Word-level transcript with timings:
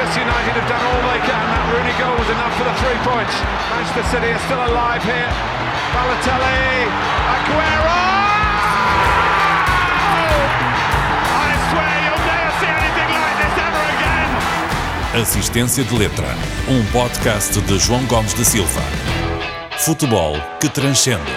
Manchester 0.00 0.24
United 0.24 0.56
have 0.56 0.68
done 0.70 0.80
all 0.80 1.02
they 1.12 1.20
can. 1.28 1.44
That 1.52 1.64
Rooney 1.76 1.92
goal 2.00 2.16
was 2.16 2.30
enough 2.32 2.56
for 2.56 2.64
the 2.64 2.72
three 2.80 2.96
points. 3.04 3.36
Manchester 3.68 4.04
City 4.08 4.32
are 4.32 4.42
still 4.48 4.62
alive 4.72 5.04
here. 5.04 5.28
Balotelli, 5.92 6.88
Aguero! 7.36 8.00
I 11.36 11.52
swear 11.68 11.96
you'll 12.00 12.24
never 12.32 12.52
see 12.56 12.72
anything 12.80 13.10
like 13.12 13.36
this 13.44 13.54
ever 13.60 13.84
again. 13.92 15.20
Assistência 15.20 15.84
de 15.84 15.94
Letra, 15.94 16.32
um 16.66 16.80
podcast 16.92 17.60
de 17.60 17.78
João 17.78 18.02
Gomes 18.06 18.32
da 18.32 18.42
Silva. 18.44 18.80
Futebol 19.76 20.32
que 20.58 20.70
transcende. 20.70 21.30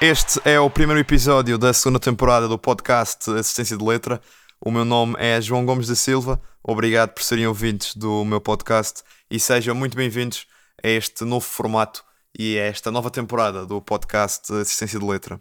Este 0.00 0.40
é 0.44 0.60
o 0.60 0.70
primeiro 0.70 1.00
episódio 1.00 1.58
da 1.58 1.72
segunda 1.72 1.98
temporada 1.98 2.46
do 2.46 2.58
podcast 2.58 3.28
Assistência 3.30 3.76
de 3.76 3.84
Letra. 3.84 4.20
O 4.64 4.70
meu 4.70 4.84
nome 4.84 5.16
é 5.18 5.40
João 5.40 5.66
Gomes 5.66 5.88
da 5.88 5.96
Silva. 5.96 6.40
Obrigado 6.62 7.10
por 7.10 7.24
serem 7.24 7.48
ouvintes 7.48 7.96
do 7.96 8.24
meu 8.24 8.40
podcast 8.40 9.02
e 9.28 9.40
sejam 9.40 9.74
muito 9.74 9.96
bem-vindos 9.96 10.46
a 10.80 10.86
este 10.86 11.24
novo 11.24 11.44
formato 11.44 12.04
e 12.38 12.56
a 12.56 12.66
esta 12.66 12.88
nova 12.88 13.10
temporada 13.10 13.66
do 13.66 13.82
podcast 13.82 14.52
Assistência 14.52 15.00
de 15.00 15.04
Letra. 15.04 15.40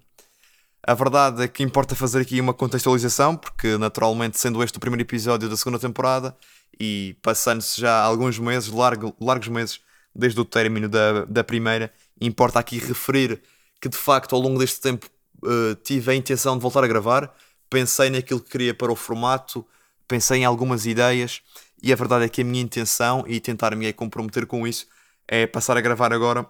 A 0.82 0.96
verdade 0.96 1.44
é 1.44 1.48
que 1.48 1.62
importa 1.62 1.94
fazer 1.94 2.22
aqui 2.22 2.41
uma 2.41 2.52
contextualização, 2.52 3.38
porque 3.38 3.77
naturalmente, 3.77 4.40
sendo 4.40 4.63
este 4.63 4.77
o 4.77 4.80
primeiro 4.80 5.04
episódio 5.04 5.48
da 5.48 5.55
segunda 5.55 5.77
temporada 5.77 6.35
e 6.80 7.16
passando-se 7.22 7.80
já 7.80 8.02
alguns 8.02 8.40
meses, 8.40 8.70
largo, 8.72 9.16
largos 9.22 9.49
meses, 9.49 9.82
desde 10.16 10.41
o 10.41 10.46
término 10.46 10.90
da, 10.90 11.26
da 11.26 11.44
primeira, 11.44 11.94
importa 12.20 12.58
aqui 12.58 12.80
referir 12.80 13.40
que 13.80 13.88
de 13.88 13.98
facto 13.98 14.35
ao 14.35 14.41
longo 14.41 14.58
deste 14.58 14.82
tempo 14.82 15.08
uh, 15.44 15.76
tive 15.84 16.12
a 16.12 16.16
intenção 16.16 16.55
de 16.55 16.62
voltar 16.63 16.84
a 16.84 16.88
gravar, 16.88 17.32
pensei 17.72 18.10
naquilo 18.10 18.42
que 18.42 18.52
queria 18.52 18.74
para 18.74 18.92
o 18.92 18.96
formato, 18.96 19.66
pensei 20.06 20.42
em 20.42 20.46
algumas 20.46 20.86
ideias 20.86 21.42
e 21.82 21.92
a 21.92 21.96
verdade 21.96 22.26
é 22.26 22.30
que 22.30 22.42
a 22.42 22.44
minha 22.44 22.62
intenção 22.62 23.24
e 23.26 23.40
tentar-me 23.40 23.91
comprometer 23.94 24.46
com 24.46 24.68
isso 24.68 24.86
é 25.26 25.48
passar 25.48 25.78
a 25.78 25.82
gravar 25.82 26.12
agora 26.12 26.41
uh, 26.41 26.48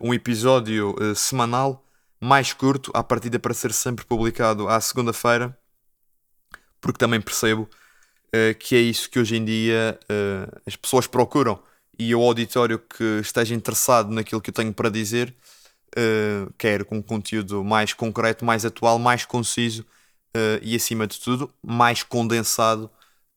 um 0.00 0.14
episódio 0.14 0.96
uh, 0.98 1.14
semanal 1.14 1.86
mais 2.18 2.52
curto, 2.54 2.90
à 2.94 3.04
partida 3.04 3.38
para 3.38 3.52
ser 3.52 3.72
sempre 3.72 4.04
publicado 4.06 4.66
à 4.66 4.80
segunda-feira, 4.80 5.56
porque 6.80 6.98
também 6.98 7.20
percebo 7.20 7.68
uh, 8.28 8.54
que 8.58 8.74
é 8.74 8.80
isso 8.80 9.10
que 9.10 9.18
hoje 9.18 9.36
em 9.36 9.44
dia 9.44 10.00
as 10.66 10.74
pessoas 10.74 11.06
procuram 11.06 11.62
e 11.98 12.14
o 12.14 12.22
auditório 12.22 12.78
que 12.78 13.20
esteja 13.20 13.54
interessado 13.54 14.10
naquilo 14.10 14.40
que 14.40 14.48
eu 14.48 14.54
tenho 14.54 14.72
para 14.72 14.88
dizer 14.88 15.34
quer 16.56 16.86
com 16.86 17.02
conteúdo 17.02 17.62
mais 17.62 17.92
concreto, 17.92 18.46
mais 18.46 18.64
atual, 18.64 18.98
mais 18.98 19.26
conciso 19.26 19.84
uh, 20.36 20.60
e, 20.62 20.74
acima 20.74 21.06
de 21.06 21.20
tudo, 21.20 21.52
mais 21.62 22.02
condensado 22.02 22.90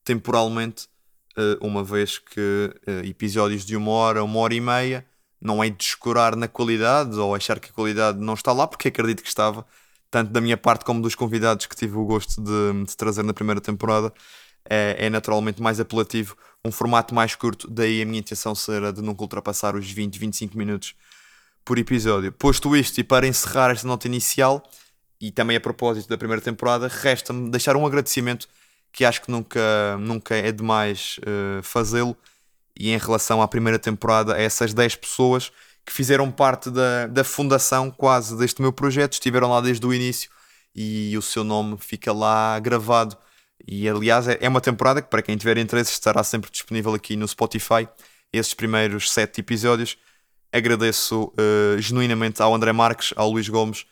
temporalmente, 0.04 0.88
uh, 1.38 1.66
uma 1.66 1.84
vez 1.84 2.18
que 2.18 2.74
uh, 2.88 3.06
episódios 3.06 3.66
de 3.66 3.76
uma 3.76 3.92
hora, 3.92 4.24
uma 4.24 4.40
hora 4.40 4.54
e 4.54 4.62
meia, 4.62 5.06
não 5.42 5.64
é 5.64 5.70
descurar 5.70 6.36
na 6.36 6.48
qualidade 6.48 7.18
ou 7.18 7.36
achar 7.36 7.60
que 7.60 7.70
a 7.70 7.74
qualidade 7.74 8.20
não 8.20 8.34
está 8.34 8.52
lá, 8.52 8.68
porque 8.68 8.88
acredito 8.88 9.22
que 9.22 9.30
estava, 9.30 9.66
tanto 10.10 10.32
da 10.32 10.42
minha 10.42 10.58
parte 10.58 10.86
como 10.86 11.02
dos 11.02 11.16
convidados 11.16 11.66
que 11.66 11.76
tive 11.76 11.98
o 11.98 12.06
gosto 12.06 12.42
de, 12.42 12.86
de 12.86 12.98
trazer 12.98 13.24
na 13.24 13.34
primeira 13.34 13.62
temporada. 13.62 14.14
É, 14.68 15.06
é, 15.06 15.10
naturalmente 15.12 15.62
mais 15.62 15.80
apelativo, 15.80 16.36
um 16.64 16.72
formato 16.72 17.14
mais 17.14 17.36
curto, 17.36 17.70
daí 17.70 18.02
a 18.02 18.06
minha 18.06 18.18
intenção 18.18 18.56
será 18.56 18.90
de 18.90 19.00
nunca 19.00 19.22
ultrapassar 19.22 19.76
os 19.76 19.92
20, 19.92 20.18
25 20.18 20.58
minutos 20.58 20.96
por 21.64 21.78
episódio. 21.78 22.32
Posto 22.32 22.76
isto, 22.76 23.00
e 23.00 23.04
para 23.04 23.28
encerrar 23.28 23.70
esta 23.70 23.88
nota 23.88 24.08
inicial, 24.08 24.64
e 25.20 25.32
também 25.32 25.58
a 25.58 25.62
propósito 25.62 26.10
da 26.10 26.18
primeira 26.18 26.42
temporada, 26.42 26.88
resta-me 26.88 27.50
deixar 27.50 27.76
um 27.76 27.86
agradecimento 27.86 28.48
que 28.92 29.04
acho 29.04 29.22
que 29.22 29.32
nunca, 29.32 29.98
nunca 30.00 30.36
é 30.36 30.52
demais 30.52 31.20
uh, 31.20 31.62
fazê-lo. 31.62 32.16
E 32.78 32.92
em 32.92 32.98
relação 32.98 33.42
à 33.42 33.48
primeira 33.48 33.80
temporada, 33.80 34.36
a 34.36 34.42
essas 34.42 34.74
10 34.74 34.96
pessoas 34.96 35.52
que 35.86 35.94
fizeram 35.94 36.32
parte 36.32 36.70
da, 36.70 37.08
da 37.08 37.24
fundação 37.24 37.92
quase 37.92 38.38
deste 38.38 38.62
meu 38.62 38.74
projeto, 38.74 39.14
estiveram 39.14 39.50
lá 39.50 39.62
desde 39.62 39.86
o 39.86 39.94
início 39.94 40.30
e 40.74 41.18
o 41.18 41.22
seu 41.22 41.44
nome 41.44 41.78
fica 41.78 42.12
lá 42.12 42.60
gravado. 42.60 43.18
E 43.68 43.88
aliás, 43.88 44.28
é, 44.28 44.38
é 44.42 44.50
uma 44.50 44.62
temporada 44.62 45.02
que, 45.02 45.10
para 45.10 45.22
quem 45.22 45.38
tiver 45.38 45.58
interesse, 45.58 45.92
estará 45.92 46.24
sempre 46.24 46.52
disponível 46.52 46.94
aqui 46.94 47.16
no 47.16 47.28
Spotify. 47.28 47.88
Esses 48.34 48.54
primeiros 48.54 49.12
7 49.12 49.40
episódios. 49.40 49.98
Agradeço 50.52 51.34
uh, 51.34 51.80
genuinamente 51.80 52.42
ao 52.42 52.54
André 52.54 52.72
Marques, 52.72 53.14
ao 53.16 53.30
Luís 53.30 53.48
Gomes, 53.50 53.86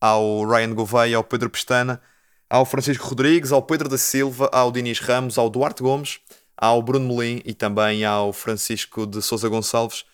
ao 0.00 0.44
Ryan 0.44 0.74
Gouveia, 0.74 1.16
ao 1.16 1.24
Pedro 1.24 1.50
Pestana, 1.50 2.00
ao 2.48 2.64
Francisco 2.64 3.06
Rodrigues, 3.06 3.52
ao 3.52 3.62
Pedro 3.62 3.88
da 3.88 3.98
Silva, 3.98 4.48
ao 4.52 4.72
Dinis 4.72 4.98
Ramos, 5.00 5.38
ao 5.38 5.50
Duarte 5.50 5.82
Gomes, 5.82 6.20
ao 6.56 6.82
Bruno 6.82 7.16
Melim 7.16 7.42
e 7.44 7.54
também 7.54 8.04
ao 8.04 8.32
Francisco 8.32 9.06
de 9.06 9.22
Souza 9.22 9.48
Gonçalves 9.48 10.04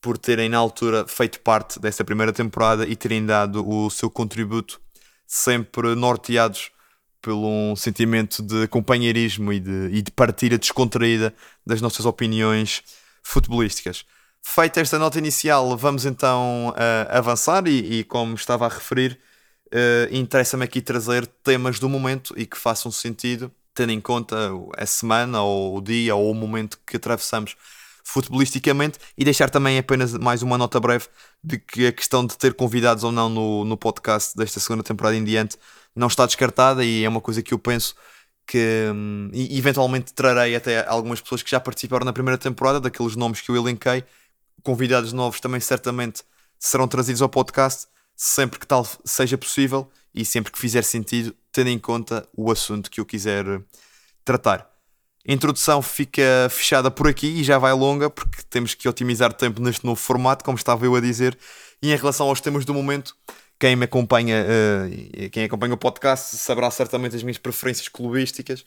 por 0.00 0.18
terem 0.18 0.48
na 0.48 0.58
altura 0.58 1.06
feito 1.08 1.40
parte 1.40 1.80
desta 1.80 2.04
primeira 2.04 2.32
temporada 2.32 2.86
e 2.86 2.94
terem 2.94 3.24
dado 3.24 3.66
o 3.68 3.90
seu 3.90 4.10
contributo 4.10 4.80
sempre 5.26 5.94
norteados 5.94 6.70
pelo 7.20 7.48
um 7.48 7.74
sentimento 7.74 8.42
de 8.42 8.68
companheirismo 8.68 9.52
e 9.52 9.58
de, 9.58 9.88
e 9.90 10.02
de 10.02 10.12
partilha 10.12 10.58
descontraída 10.58 11.34
das 11.66 11.80
nossas 11.80 12.06
opiniões 12.06 12.84
futebolísticas. 13.22 14.04
Feita 14.48 14.80
esta 14.80 14.96
nota 14.96 15.18
inicial, 15.18 15.76
vamos 15.76 16.06
então 16.06 16.68
uh, 16.68 16.74
avançar 17.10 17.66
e, 17.66 17.98
e, 17.98 18.04
como 18.04 18.36
estava 18.36 18.64
a 18.64 18.68
referir, 18.68 19.18
uh, 19.66 20.14
interessa-me 20.14 20.64
aqui 20.64 20.80
trazer 20.80 21.26
temas 21.26 21.80
do 21.80 21.88
momento 21.88 22.32
e 22.38 22.46
que 22.46 22.56
façam 22.56 22.90
sentido, 22.92 23.52
tendo 23.74 23.90
em 23.90 24.00
conta 24.00 24.36
a 24.78 24.86
semana 24.86 25.42
ou 25.42 25.76
o 25.76 25.80
dia 25.82 26.14
ou 26.14 26.30
o 26.30 26.34
momento 26.34 26.78
que 26.86 26.96
atravessamos 26.96 27.56
futebolisticamente. 28.04 29.00
E 29.18 29.24
deixar 29.24 29.50
também 29.50 29.78
apenas 29.78 30.14
mais 30.14 30.42
uma 30.42 30.56
nota 30.56 30.78
breve 30.78 31.06
de 31.42 31.58
que 31.58 31.88
a 31.88 31.92
questão 31.92 32.24
de 32.24 32.38
ter 32.38 32.54
convidados 32.54 33.02
ou 33.02 33.10
não 33.10 33.28
no, 33.28 33.64
no 33.64 33.76
podcast 33.76 34.34
desta 34.36 34.60
segunda 34.60 34.84
temporada 34.84 35.16
em 35.16 35.24
diante 35.24 35.58
não 35.94 36.06
está 36.06 36.24
descartada 36.24 36.84
e 36.84 37.04
é 37.04 37.08
uma 37.08 37.20
coisa 37.20 37.42
que 37.42 37.52
eu 37.52 37.58
penso 37.58 37.96
que 38.46 38.90
hum, 38.94 39.28
eventualmente 39.34 40.14
trarei 40.14 40.54
até 40.54 40.86
algumas 40.86 41.20
pessoas 41.20 41.42
que 41.42 41.50
já 41.50 41.58
participaram 41.58 42.04
na 42.04 42.12
primeira 42.12 42.38
temporada, 42.38 42.80
daqueles 42.80 43.16
nomes 43.16 43.40
que 43.40 43.50
eu 43.50 43.56
elenquei, 43.56 44.04
convidados 44.66 45.12
novos 45.12 45.38
também 45.38 45.60
certamente 45.60 46.24
serão 46.58 46.88
trazidos 46.88 47.22
ao 47.22 47.28
podcast 47.28 47.86
sempre 48.16 48.58
que 48.58 48.66
tal 48.66 48.84
seja 49.04 49.38
possível 49.38 49.88
e 50.12 50.24
sempre 50.24 50.50
que 50.50 50.58
fizer 50.58 50.82
sentido, 50.82 51.32
tendo 51.52 51.70
em 51.70 51.78
conta 51.78 52.28
o 52.36 52.50
assunto 52.50 52.90
que 52.90 53.00
eu 53.00 53.06
quiser 53.06 53.44
tratar. 54.24 54.68
A 55.28 55.32
introdução 55.32 55.80
fica 55.80 56.48
fechada 56.50 56.90
por 56.90 57.06
aqui 57.06 57.28
e 57.28 57.44
já 57.44 57.58
vai 57.58 57.72
longa 57.74 58.10
porque 58.10 58.42
temos 58.50 58.74
que 58.74 58.88
otimizar 58.88 59.32
tempo 59.32 59.62
neste 59.62 59.84
novo 59.84 60.00
formato, 60.00 60.44
como 60.44 60.58
estava 60.58 60.84
eu 60.84 60.96
a 60.96 61.00
dizer. 61.00 61.38
E 61.80 61.92
em 61.92 61.96
relação 61.96 62.26
aos 62.28 62.40
temas 62.40 62.64
do 62.64 62.74
momento, 62.74 63.14
quem 63.58 63.74
me 63.74 63.84
acompanha, 63.84 64.44
uh, 64.44 65.30
quem 65.30 65.44
acompanha 65.44 65.74
o 65.74 65.78
podcast, 65.78 66.36
saberá 66.36 66.70
certamente 66.70 67.16
as 67.16 67.22
minhas 67.22 67.38
preferências 67.38 67.88
clubísticas. 67.88 68.60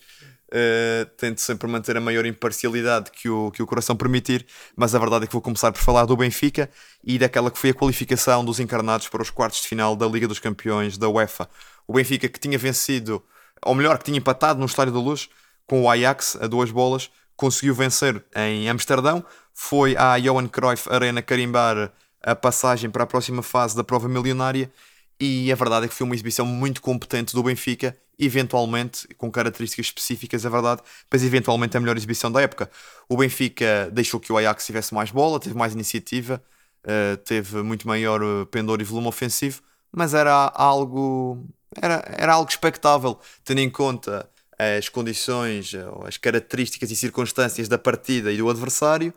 Uh, 0.51 1.05
tento 1.15 1.39
sempre 1.41 1.67
manter 1.67 1.95
a 1.95 2.01
maior 2.01 2.25
imparcialidade 2.25 3.11
que 3.11 3.29
o, 3.29 3.51
que 3.51 3.61
o 3.61 3.67
coração 3.67 3.95
permitir, 3.95 4.47
mas 4.75 4.95
a 4.95 4.99
verdade 4.99 5.25
é 5.25 5.27
que 5.27 5.33
vou 5.33 5.43
começar 5.43 5.71
por 5.71 5.79
falar 5.79 6.05
do 6.05 6.17
Benfica 6.17 6.67
e 7.03 7.19
daquela 7.19 7.51
que 7.51 7.59
foi 7.59 7.69
a 7.69 7.73
qualificação 7.73 8.43
dos 8.43 8.59
encarnados 8.59 9.07
para 9.07 9.21
os 9.21 9.29
quartos 9.29 9.61
de 9.61 9.67
final 9.67 9.95
da 9.95 10.07
Liga 10.07 10.27
dos 10.27 10.39
Campeões 10.39 10.97
da 10.97 11.07
UEFA. 11.07 11.47
O 11.87 11.93
Benfica 11.93 12.27
que 12.27 12.39
tinha 12.39 12.57
vencido, 12.57 13.23
ou 13.63 13.75
melhor, 13.75 13.99
que 13.99 14.05
tinha 14.05 14.17
empatado 14.17 14.59
no 14.59 14.65
Estádio 14.65 14.93
da 14.93 14.99
Luz 14.99 15.29
com 15.67 15.83
o 15.83 15.89
Ajax 15.89 16.35
a 16.41 16.47
duas 16.47 16.71
bolas, 16.71 17.11
conseguiu 17.35 17.75
vencer 17.75 18.23
em 18.35 18.67
Amsterdão, 18.67 19.23
foi 19.53 19.95
à 19.95 20.17
Johan 20.17 20.47
Cruyff 20.47 20.89
Arena 20.89 21.21
carimbar 21.21 21.93
a 22.21 22.35
passagem 22.35 22.89
para 22.89 23.03
a 23.03 23.07
próxima 23.07 23.41
fase 23.41 23.75
da 23.75 23.83
prova 23.83 24.07
milionária 24.07 24.71
e 25.19 25.51
a 25.51 25.55
verdade 25.55 25.85
é 25.85 25.89
que 25.89 25.93
foi 25.93 26.05
uma 26.05 26.15
exibição 26.15 26.45
muito 26.45 26.81
competente 26.81 27.33
do 27.33 27.43
Benfica, 27.43 27.95
eventualmente, 28.17 29.05
com 29.17 29.29
características 29.29 29.87
específicas, 29.87 30.45
é 30.45 30.49
verdade, 30.49 30.81
mas 31.11 31.23
eventualmente 31.23 31.75
a 31.75 31.79
melhor 31.79 31.97
exibição 31.97 32.31
da 32.31 32.41
época. 32.41 32.71
O 33.07 33.17
Benfica 33.17 33.89
deixou 33.91 34.19
que 34.19 34.31
o 34.31 34.37
Ajax 34.37 34.65
tivesse 34.65 34.93
mais 34.93 35.11
bola, 35.11 35.39
teve 35.39 35.55
mais 35.55 35.73
iniciativa, 35.73 36.41
uh, 36.85 37.17
teve 37.17 37.61
muito 37.63 37.85
maior 37.85 38.21
eh, 38.21 38.45
pendor 38.49 38.79
e 38.79 38.83
volume 38.85 39.07
ofensivo, 39.07 39.61
mas 39.91 40.13
era 40.13 40.51
algo, 40.55 41.45
era, 41.81 42.03
era 42.17 42.33
algo 42.33 42.49
expectável, 42.49 43.19
tendo 43.43 43.59
em 43.59 43.69
conta 43.69 44.29
as 44.57 44.87
condições, 44.87 45.73
as 46.05 46.17
características 46.17 46.91
e 46.91 46.95
circunstâncias 46.95 47.67
da 47.67 47.77
partida 47.77 48.31
e 48.31 48.37
do 48.37 48.49
adversário. 48.49 49.13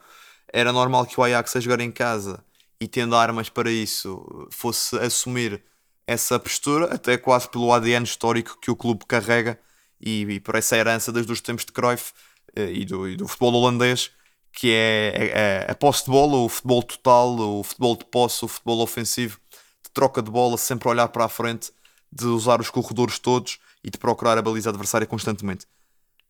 Era 0.53 0.73
normal 0.73 1.07
que 1.07 1.19
o 1.19 1.23
Ajax 1.23 1.57
a 1.57 1.61
jogar 1.61 1.81
em 1.81 1.91
casa 1.91 2.43
e 2.83 2.89
tendo 2.89 3.15
armas 3.15 3.49
para 3.49 3.71
isso 3.71 4.49
fosse 4.51 4.99
assumir 4.99 5.63
essa 6.05 6.37
postura, 6.37 6.93
até 6.93 7.17
quase 7.17 7.49
pelo 7.49 7.73
ADN 7.73 8.03
histórico 8.03 8.59
que 8.61 8.73
o 8.73 8.77
clube 8.77 9.05
carrega 9.07 9.57
e, 10.01 10.23
e 10.23 10.41
por 10.41 10.57
essa 10.57 10.77
herança 10.77 11.13
desde 11.13 11.31
os 11.31 11.41
tempos 11.41 11.65
de 11.65 11.71
Cruyff 11.71 12.13
eh, 12.57 12.73
e, 12.73 12.85
do, 12.85 13.09
e 13.09 13.17
do 13.17 13.29
futebol 13.29 13.55
holandês, 13.55 14.11
que 14.53 14.73
é, 14.73 15.13
é, 15.15 15.67
é 15.69 15.71
a 15.71 15.75
posse 15.77 16.07
de 16.07 16.11
bola, 16.11 16.39
o 16.39 16.49
futebol 16.49 16.83
total, 16.83 17.39
o 17.39 17.63
futebol 17.63 17.97
de 17.97 18.05
posse, 18.05 18.45
o 18.45 18.49
futebol 18.49 18.81
ofensivo, 18.81 19.39
de 19.85 19.91
troca 19.93 20.21
de 20.21 20.31
bola, 20.31 20.59
sempre 20.59 20.89
olhar 20.89 21.07
para 21.07 21.27
a 21.27 21.29
frente, 21.29 21.71
de 22.11 22.27
usar 22.27 22.61
os 22.61 22.69
corredores 22.69 23.21
todos 23.21 23.61
e 23.85 23.91
de 23.91 23.97
procurar 23.97 24.37
a 24.37 24.43
baliza 24.43 24.71
adversária 24.71 25.07
constantemente. 25.07 25.67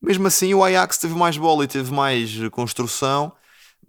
Mesmo 0.02 0.26
assim, 0.26 0.52
o 0.52 0.62
Ajax 0.62 0.98
teve 0.98 1.14
mais 1.14 1.38
bola 1.38 1.64
e 1.64 1.68
teve 1.68 1.90
mais 1.90 2.30
construção, 2.50 3.32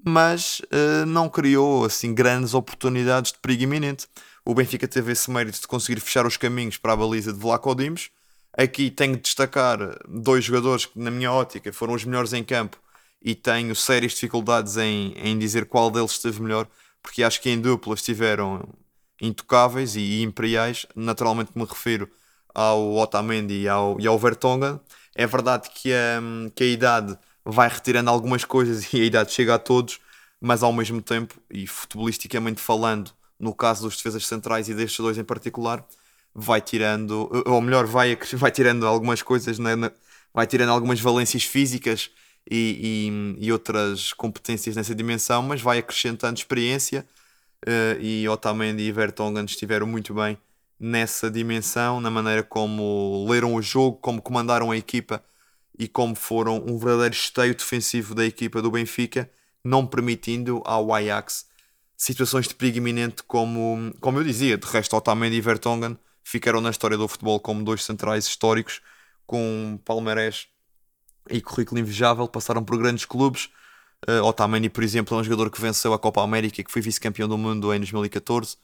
mas 0.04 0.60
uh, 0.60 1.06
não 1.06 1.30
criou 1.30 1.86
assim 1.86 2.14
grandes 2.14 2.54
oportunidades 2.54 3.32
de 3.32 3.40
perigo 3.40 3.64
iminente. 3.64 4.08
O 4.46 4.54
Benfica 4.54 4.88
teve 4.88 5.14
esse 5.14 5.32
mérito 5.32 5.62
de 5.62 5.68
conseguir 5.68 6.02
fechar 6.02 6.26
os 6.26 6.36
caminhos 6.36 6.78
para 6.78 6.94
a 6.94 6.96
baliza 6.96 7.32
de 7.32 7.40
Vlaco 7.40 7.74
Dimos. 7.74 8.10
Aqui 8.56 8.92
tenho 8.92 9.16
de 9.16 9.22
destacar 9.22 9.80
dois 10.08 10.44
jogadores 10.44 10.86
que, 10.86 11.00
na 11.00 11.10
minha 11.10 11.32
ótica, 11.32 11.72
foram 11.72 11.94
os 11.94 12.04
melhores 12.04 12.34
em 12.34 12.44
campo 12.44 12.78
e 13.22 13.34
tenho 13.34 13.74
sérias 13.76 14.12
dificuldades 14.12 14.76
em, 14.78 15.14
em 15.16 15.40
dizer 15.40 15.66
qual 15.66 15.90
deles 15.90 16.12
esteve 16.12 16.42
melhor, 16.42 16.68
porque 17.02 17.24
acho 17.24 17.42
que 17.42 17.50
em 17.50 17.60
dupla 17.60 17.96
estiveram 17.96 18.68
intocáveis 19.22 19.96
e 19.96 20.22
imperiais. 20.22 20.86
Naturalmente 20.94 21.52
me 21.56 21.64
refiro 21.64 22.10
ao 22.54 22.94
Otamendi 22.96 23.62
e 23.62 23.70
ao, 23.70 24.00
e 24.00 24.06
ao. 24.06 24.20
É 25.16 25.26
verdade 25.26 25.70
que 25.70 25.90
que 26.54 26.64
a 26.64 26.68
idade 26.68 27.18
vai 27.46 27.68
retirando 27.68 28.10
algumas 28.10 28.46
coisas 28.46 28.92
e 28.94 29.02
a 29.02 29.06
idade 29.06 29.32
chega 29.32 29.56
a 29.56 29.60
todos, 29.60 30.00
mas 30.40 30.64
ao 30.64 30.74
mesmo 30.74 31.02
tempo, 31.02 31.40
e 31.50 31.66
futebolisticamente 31.68 32.62
falando, 32.62 33.12
no 33.40 33.54
caso 33.54 33.84
dos 33.84 33.98
defesas 33.98 34.26
centrais 34.26 34.70
e 34.70 34.74
destes 34.74 35.00
dois 35.00 35.18
em 35.18 35.24
particular, 35.24 35.86
vai 36.34 36.62
tirando, 36.62 37.30
ou 37.46 37.62
melhor, 37.62 37.86
vai, 37.86 38.18
vai 38.34 38.52
tirando 38.52 38.86
algumas 38.88 39.22
coisas, 39.22 39.60
né? 39.60 39.74
vai 40.34 40.48
tirando 40.48 40.70
algumas 40.70 41.00
valências 41.00 41.44
físicas 41.44 42.10
e, 42.50 43.38
e, 43.40 43.46
e, 43.46 43.52
outras 43.52 44.12
competências 44.14 44.76
nessa 44.76 44.96
dimensão, 44.96 45.42
mas 45.44 45.62
vai 45.62 45.78
acrescentando 45.78 46.38
experiência. 46.38 47.06
Uh, 47.66 48.02
e 48.02 48.28
Otamendi 48.28 48.84
e 48.84 48.92
Vertonghen 48.92 49.46
estiveram 49.46 49.88
muito 49.88 50.14
bem 50.14 50.38
nessa 50.78 51.32
dimensão, 51.32 52.02
na 52.02 52.12
maneira 52.12 52.44
como 52.44 53.26
leram 53.30 53.54
o 53.54 53.62
jogo, 53.62 53.98
como 54.02 54.22
comandaram 54.22 54.70
a 54.70 54.76
equipa 54.76 55.24
e 55.78 55.88
como 55.88 56.16
foram 56.16 56.64
um 56.68 56.78
verdadeiro 56.78 57.16
esteio 57.16 57.56
defensivo 57.56 58.14
da 58.14 58.26
equipa 58.26 58.62
do 58.62 58.72
Benfica, 58.72 59.30
não 59.64 59.88
permitindo 59.88 60.62
ao 60.66 60.94
Ajax 60.94 61.46
situações 61.98 62.48
de 62.48 62.56
perigo 62.56 62.78
iminente, 62.78 63.24
como, 63.24 63.94
como 64.00 64.20
eu 64.20 64.24
dizia. 64.24 64.58
De 64.58 64.68
resto, 64.68 64.96
Otamendi 64.96 65.38
e 65.38 65.42
Vertonghen 65.42 65.98
ficaram 66.24 66.62
na 66.62 66.70
história 66.70 66.98
do 66.98 67.08
futebol 67.08 67.40
como 67.40 67.64
dois 67.64 67.84
centrais 67.84 68.26
históricos, 68.26 68.82
com 69.26 69.80
palmarés 69.86 70.48
e 71.30 71.42
currículo 71.42 71.80
invejável, 71.80 72.28
passaram 72.28 72.64
por 72.64 72.78
grandes 72.78 73.06
clubes. 73.06 73.50
Uh, 74.08 74.22
Otamendi, 74.24 74.70
por 74.70 74.84
exemplo, 74.84 75.18
é 75.18 75.22
um 75.22 75.24
jogador 75.24 75.50
que 75.50 75.62
venceu 75.62 75.94
a 75.94 76.00
Copa 76.00 76.22
América 76.22 76.60
e 76.60 76.64
que 76.64 76.72
foi 76.72 76.82
vice-campeão 76.82 77.28
do 77.28 77.38
mundo 77.38 77.74
em 77.74 77.80
2014. 77.80 78.58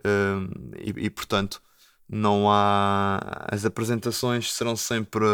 Uh, 0.00 0.74
e, 0.78 1.06
e, 1.06 1.10
portanto, 1.10 1.62
não 2.08 2.50
há. 2.50 3.46
As 3.52 3.64
apresentações 3.64 4.52
serão 4.52 4.74
sempre 4.74 5.24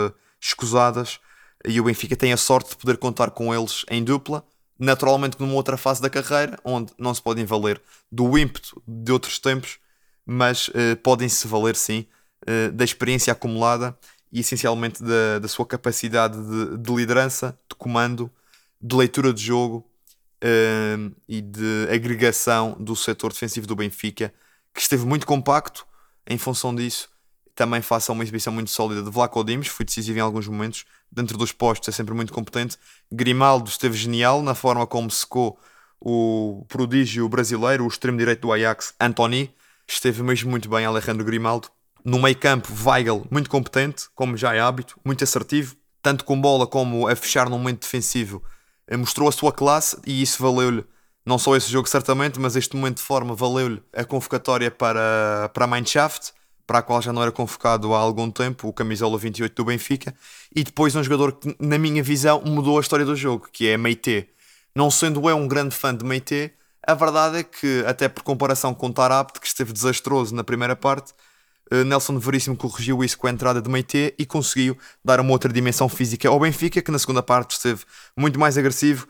escusadas 0.41 1.21
e 1.65 1.81
o 1.81 1.85
Benfica 1.85 2.17
tem 2.17 2.33
a 2.33 2.37
sorte 2.37 2.71
de 2.71 2.77
poder 2.77 2.97
contar 2.97 3.31
com 3.31 3.55
eles 3.55 3.85
em 3.91 4.03
dupla. 4.03 4.44
Naturalmente, 4.79 5.41
numa 5.41 5.55
outra 5.55 5.77
fase 5.77 6.03
da 6.03 6.11
carreira, 6.11 6.59
onde 6.62 6.93
não 6.99 7.15
se 7.15 7.23
podem 7.23 7.44
valer 7.44 7.81
do 8.12 8.38
ímpeto 8.38 8.83
de 8.87 9.11
outros 9.11 9.38
tempos, 9.38 9.79
mas 10.25 10.69
uh, 10.69 10.97
podem-se 11.03 11.47
valer 11.49 11.75
sim 11.77 12.06
uh, 12.43 12.73
da 12.73 12.85
experiência 12.85 13.33
acumulada 13.33 13.97
e 14.31 14.41
essencialmente 14.41 15.03
da, 15.03 15.38
da 15.38 15.49
sua 15.49 15.65
capacidade 15.65 16.37
de, 16.39 16.77
de, 16.77 16.94
liderança, 16.94 17.59
de 17.69 17.75
comando, 17.77 18.31
de 18.81 18.94
leitura 18.94 19.32
de 19.32 19.43
jogo 19.43 19.89
uh, 20.44 21.15
e 21.27 21.41
de 21.41 21.89
agregação 21.91 22.77
do 22.79 22.94
setor 22.94 23.32
defensivo 23.32 23.67
do 23.67 23.77
Benfica, 23.77 24.32
que 24.75 24.81
esteve 24.81 25.06
muito 25.06 25.27
compacto 25.27 25.87
em 26.27 26.37
função 26.37 26.75
disso. 26.75 27.09
Também 27.56 27.81
faça 27.81 28.12
uma 28.12 28.23
exibição 28.23 28.53
muito 28.53 28.70
sólida 28.70 29.03
de 29.03 29.11
Vlaco 29.11 29.43
Dimos, 29.43 29.69
foi 29.69 29.87
decisivo 29.87 30.19
em 30.19 30.20
alguns 30.20 30.47
momentos, 30.47 30.85
dentro 31.11 31.38
dos 31.38 31.53
postos 31.53 31.88
é 31.88 31.93
sempre 31.93 32.14
muito 32.14 32.31
competente. 32.31 32.76
Grimaldo 33.11 33.70
esteve 33.70 33.97
genial 33.97 34.43
na 34.43 34.55
forma 34.55 34.87
como 34.87 35.11
secou 35.11 35.58
o 35.99 36.67
prodígio 36.69 37.26
brasileiro, 37.31 37.85
o 37.85 37.88
extremo 37.88 38.19
direito 38.19 38.43
do 38.43 38.53
Ajax, 38.53 38.94
Antoni, 39.00 39.55
esteve 39.88 40.23
mesmo 40.23 40.50
muito 40.50 40.69
bem 40.69 40.85
Alejandro 40.85 41.25
Grimaldo. 41.25 41.69
No 42.05 42.20
meio 42.20 42.37
campo, 42.37 42.69
Weigl, 42.85 43.26
muito 43.31 43.49
competente, 43.49 44.05
como 44.14 44.37
já 44.37 44.55
é 44.55 44.61
hábito, 44.61 45.00
muito 45.03 45.25
assertivo, 45.25 45.75
tanto 46.03 46.25
com 46.26 46.38
bola 46.38 46.67
como 46.67 47.08
a 47.08 47.17
fechar 47.17 47.49
no 47.49 47.58
momento 47.58 47.81
defensivo, 47.81 48.43
eh, 48.87 48.99
mostrou 48.99 49.29
a 49.29 49.32
sua 49.32 49.50
classe 49.50 49.99
e 50.06 50.20
isso 50.20 50.41
valeu-lhe, 50.43 50.85
não 51.25 51.38
só 51.38 51.56
esse 51.56 51.70
jogo 51.70 51.88
certamente, 51.88 52.38
mas 52.38 52.55
este 52.55 52.76
momento 52.76 52.99
de 52.99 53.03
forma 53.03 53.35
valeu-lhe 53.35 53.82
a 53.94 54.05
convocatória 54.05 54.70
para, 54.70 55.50
para 55.53 55.64
a 55.64 55.67
Mannschaft, 55.67 56.36
para 56.67 56.81
a 56.81 56.83
qual 56.83 57.01
já 57.01 57.13
não 57.13 57.23
era 57.23 57.31
convocado 57.31 57.95
há 57.95 57.99
algum 57.99 58.31
tempo, 58.31 58.69
o 58.69 58.73
camisola 58.73 59.17
28 59.17 59.55
do 59.55 59.65
Benfica, 59.65 60.15
e 60.55 60.65
depois 60.65 60.95
um 60.97 61.03
jogador 61.03 61.33
que, 61.33 61.55
na 61.61 61.79
minha 61.79 62.03
visão, 62.03 62.43
mudou 62.45 62.79
a 62.79 62.81
história 62.81 63.05
do 63.05 63.15
jogo, 63.15 63.49
que 63.53 63.69
é 63.69 63.77
Meite. 63.77 64.29
Não 64.75 64.91
sendo 64.91 65.29
eu 65.31 65.37
um 65.37 65.47
grande 65.47 65.75
fã 65.75 65.95
de 65.95 66.05
Meite, 66.05 66.53
a 66.87 66.95
verdade 66.95 67.39
é 67.39 67.43
que, 67.43 67.85
até 67.87 68.09
por 68.09 68.23
comparação 68.23 68.75
com 68.75 68.93
Tarabt, 68.93 69.41
que 69.41 69.47
esteve 69.47 69.73
desastroso 69.73 70.35
na 70.35 70.45
primeira 70.45 70.77
parte, 70.77 71.13
eh, 71.71 71.85
Nelson 71.85 72.19
Veríssimo 72.19 72.57
corrigiu 72.57 73.03
isso 73.03 73.19
com 73.19 73.27
a 73.27 73.31
entrada 73.31 73.61
de 73.61 73.69
Meite 73.69 74.15
e 74.19 74.25
conseguiu 74.25 74.77
dar 75.05 75.21
uma 75.21 75.33
outra 75.33 75.53
dimensão 75.53 75.89
física 75.89 76.29
ao 76.29 76.39
Benfica, 76.39 76.81
que 76.81 76.91
na 76.91 76.99
segunda 76.99 77.23
parte 77.23 77.53
esteve 77.53 77.85
muito 78.17 78.39
mais 78.39 78.57
agressivo, 78.57 79.09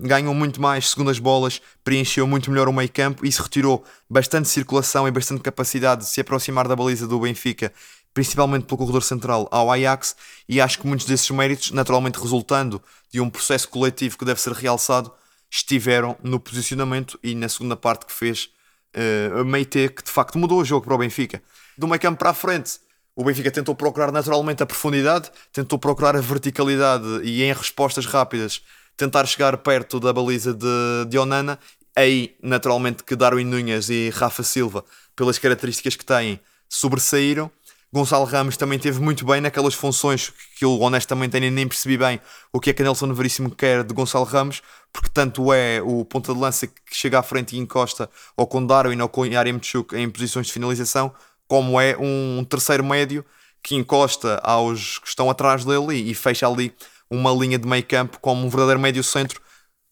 ganhou 0.00 0.34
muito 0.34 0.60
mais 0.60 0.90
segundas 0.90 1.18
bolas, 1.18 1.60
preencheu 1.82 2.26
muito 2.26 2.50
melhor 2.50 2.68
o 2.68 2.72
meio 2.72 2.90
campo 2.90 3.26
e 3.26 3.30
se 3.30 3.40
retirou 3.40 3.84
bastante 4.08 4.48
circulação 4.48 5.06
e 5.06 5.10
bastante 5.10 5.42
capacidade 5.42 6.02
de 6.02 6.08
se 6.08 6.20
aproximar 6.20 6.66
da 6.66 6.74
baliza 6.74 7.06
do 7.06 7.20
Benfica, 7.20 7.72
principalmente 8.12 8.64
pelo 8.64 8.78
corredor 8.78 9.02
central 9.02 9.48
ao 9.50 9.70
Ajax, 9.70 10.16
e 10.48 10.60
acho 10.60 10.78
que 10.78 10.86
muitos 10.86 11.06
desses 11.06 11.28
méritos, 11.30 11.72
naturalmente 11.72 12.18
resultando 12.18 12.80
de 13.12 13.20
um 13.20 13.28
processo 13.28 13.68
coletivo 13.68 14.16
que 14.16 14.24
deve 14.24 14.40
ser 14.40 14.52
realçado, 14.52 15.12
estiveram 15.50 16.16
no 16.22 16.40
posicionamento 16.40 17.18
e 17.22 17.34
na 17.34 17.48
segunda 17.48 17.76
parte 17.76 18.06
que 18.06 18.12
fez 18.12 18.50
uh, 18.96 19.40
a 19.40 19.44
Meite, 19.44 19.88
que 19.88 20.02
de 20.02 20.10
facto 20.10 20.38
mudou 20.38 20.60
o 20.60 20.64
jogo 20.64 20.86
para 20.86 20.94
o 20.94 20.98
Benfica. 20.98 21.42
Do 21.76 21.86
meio 21.86 22.00
campo 22.00 22.18
para 22.18 22.30
a 22.30 22.34
frente, 22.34 22.78
o 23.16 23.24
Benfica 23.24 23.50
tentou 23.50 23.74
procurar 23.74 24.10
naturalmente 24.10 24.62
a 24.62 24.66
profundidade, 24.66 25.30
tentou 25.52 25.78
procurar 25.78 26.16
a 26.16 26.20
verticalidade 26.20 27.20
e 27.22 27.42
em 27.42 27.52
respostas 27.52 28.06
rápidas 28.06 28.62
tentar 28.96 29.26
chegar 29.26 29.56
perto 29.58 29.98
da 30.00 30.12
baliza 30.12 30.54
de, 30.54 31.04
de 31.08 31.18
Onana. 31.18 31.58
Aí, 31.96 32.34
naturalmente, 32.42 33.04
que 33.04 33.14
Darwin 33.14 33.44
Nunes 33.44 33.88
e 33.88 34.10
Rafa 34.10 34.42
Silva, 34.42 34.84
pelas 35.14 35.38
características 35.38 35.96
que 35.96 36.04
têm, 36.04 36.40
sobressaíram. 36.68 37.50
Gonçalo 37.92 38.24
Ramos 38.24 38.56
também 38.56 38.76
teve 38.76 39.00
muito 39.00 39.24
bem 39.24 39.40
naquelas 39.40 39.72
funções 39.72 40.32
que 40.58 40.64
eu 40.64 40.80
honestamente 40.80 41.38
nem, 41.38 41.48
nem 41.48 41.68
percebi 41.68 41.96
bem 41.96 42.20
o 42.52 42.58
que 42.58 42.70
é 42.70 42.72
que 42.72 42.82
Nelson 42.82 43.14
Veríssimo 43.14 43.54
quer 43.54 43.84
de 43.84 43.94
Gonçalo 43.94 44.24
Ramos, 44.24 44.62
porque 44.92 45.08
tanto 45.14 45.52
é 45.52 45.80
o 45.80 46.04
ponta 46.04 46.34
de 46.34 46.40
lança 46.40 46.66
que 46.66 46.74
chega 46.90 47.20
à 47.20 47.22
frente 47.22 47.54
e 47.54 47.58
encosta 47.60 48.10
ou 48.36 48.48
com 48.48 48.66
Darwin 48.66 49.00
ou 49.00 49.08
com 49.08 49.24
Yaremchuk 49.24 49.94
em 49.94 50.10
posições 50.10 50.48
de 50.48 50.52
finalização, 50.52 51.14
como 51.46 51.80
é 51.80 51.96
um 51.96 52.44
terceiro 52.44 52.84
médio 52.84 53.24
que 53.62 53.76
encosta 53.76 54.40
aos 54.42 54.98
que 54.98 55.06
estão 55.06 55.30
atrás 55.30 55.64
dele 55.64 55.94
e 55.94 56.14
fecha 56.14 56.48
ali 56.48 56.74
uma 57.10 57.30
linha 57.32 57.58
de 57.58 57.66
meio 57.66 57.84
campo 57.84 58.18
como 58.20 58.46
um 58.46 58.48
verdadeiro 58.48 58.80
médio 58.80 59.04
centro, 59.04 59.40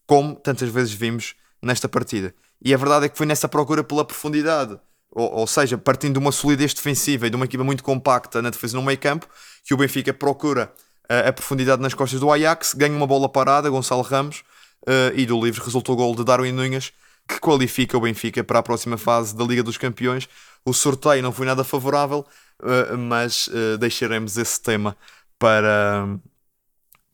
como 0.06 0.34
tantas 0.34 0.68
vezes 0.68 0.92
vimos 0.92 1.34
nesta 1.62 1.88
partida. 1.88 2.34
E 2.64 2.72
a 2.72 2.76
verdade 2.76 3.06
é 3.06 3.08
que 3.08 3.16
foi 3.16 3.26
nessa 3.26 3.48
procura 3.48 3.82
pela 3.82 4.04
profundidade 4.04 4.78
ou, 5.14 5.30
ou, 5.40 5.46
seja, 5.46 5.76
partindo 5.76 6.14
de 6.14 6.18
uma 6.18 6.32
solidez 6.32 6.72
defensiva 6.72 7.26
e 7.26 7.30
de 7.30 7.36
uma 7.36 7.44
equipa 7.44 7.62
muito 7.62 7.84
compacta 7.84 8.40
na 8.40 8.50
defesa 8.50 8.76
no 8.76 8.82
meio 8.82 8.98
campo, 8.98 9.28
que 9.62 9.74
o 9.74 9.76
Benfica 9.76 10.12
procura 10.12 10.72
uh, 11.10 11.28
a 11.28 11.32
profundidade 11.32 11.82
nas 11.82 11.92
costas 11.92 12.18
do 12.18 12.32
Ajax, 12.32 12.72
ganha 12.74 12.96
uma 12.96 13.06
bola 13.06 13.28
parada, 13.28 13.68
Gonçalo 13.68 14.02
Ramos, 14.02 14.42
uh, 14.88 15.14
e 15.14 15.26
do 15.26 15.38
livre 15.44 15.62
resultou 15.62 15.94
o 15.94 15.98
gol 15.98 16.16
de 16.16 16.24
Darwin 16.24 16.52
Nunes, 16.52 16.92
que 17.28 17.38
qualifica 17.38 17.96
o 17.96 18.00
Benfica 18.00 18.42
para 18.42 18.58
a 18.58 18.62
próxima 18.62 18.96
fase 18.96 19.36
da 19.36 19.44
Liga 19.44 19.62
dos 19.62 19.76
Campeões. 19.76 20.28
O 20.64 20.72
sorteio 20.72 21.22
não 21.22 21.30
foi 21.30 21.44
nada 21.44 21.62
favorável, 21.62 22.26
uh, 22.60 22.96
mas 22.96 23.50
deixaremos 23.78 24.38
esse 24.38 24.60
tema 24.60 24.96
para, 25.38 26.08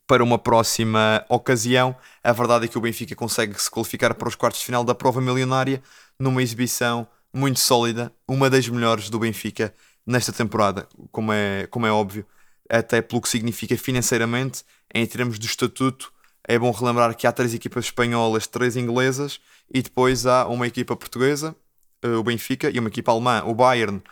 para 0.08 0.24
uma 0.24 0.38
próxima 0.38 1.24
ocasião. 1.28 1.94
A 2.24 2.32
verdade 2.32 2.64
é 2.64 2.68
que 2.68 2.78
o 2.78 2.80
Benfica 2.80 3.14
consegue 3.14 3.60
se 3.62 3.70
qualificar 3.70 4.14
para 4.14 4.26
os 4.26 4.34
quartos 4.34 4.60
de 4.60 4.66
final 4.66 4.82
da 4.82 4.94
prova 4.94 5.20
milionária 5.20 5.82
numa 6.18 6.42
exibição 6.42 7.06
muito 7.32 7.60
sólida, 7.60 8.10
uma 8.26 8.48
das 8.48 8.66
melhores 8.68 9.10
do 9.10 9.18
Benfica 9.18 9.72
nesta 10.06 10.32
temporada, 10.32 10.88
como 11.12 11.30
é, 11.30 11.66
como 11.66 11.86
é 11.86 11.92
óbvio, 11.92 12.26
até 12.68 13.02
pelo 13.02 13.20
que 13.20 13.28
significa 13.28 13.76
financeiramente, 13.76 14.64
em 14.94 15.06
termos 15.06 15.38
de 15.38 15.46
estatuto. 15.46 16.10
É 16.42 16.58
bom 16.58 16.70
relembrar 16.70 17.14
que 17.14 17.26
há 17.26 17.32
três 17.32 17.52
equipas 17.52 17.84
espanholas, 17.84 18.46
três 18.46 18.76
inglesas 18.76 19.38
e 19.72 19.82
depois 19.82 20.24
há 20.24 20.48
uma 20.48 20.66
equipa 20.66 20.96
portuguesa, 20.96 21.54
eh, 22.02 22.08
o 22.08 22.22
Benfica, 22.22 22.70
e 22.70 22.78
uma 22.78 22.88
equipa 22.88 23.12
alemã, 23.12 23.42
o 23.44 23.54
Bayern. 23.54 24.02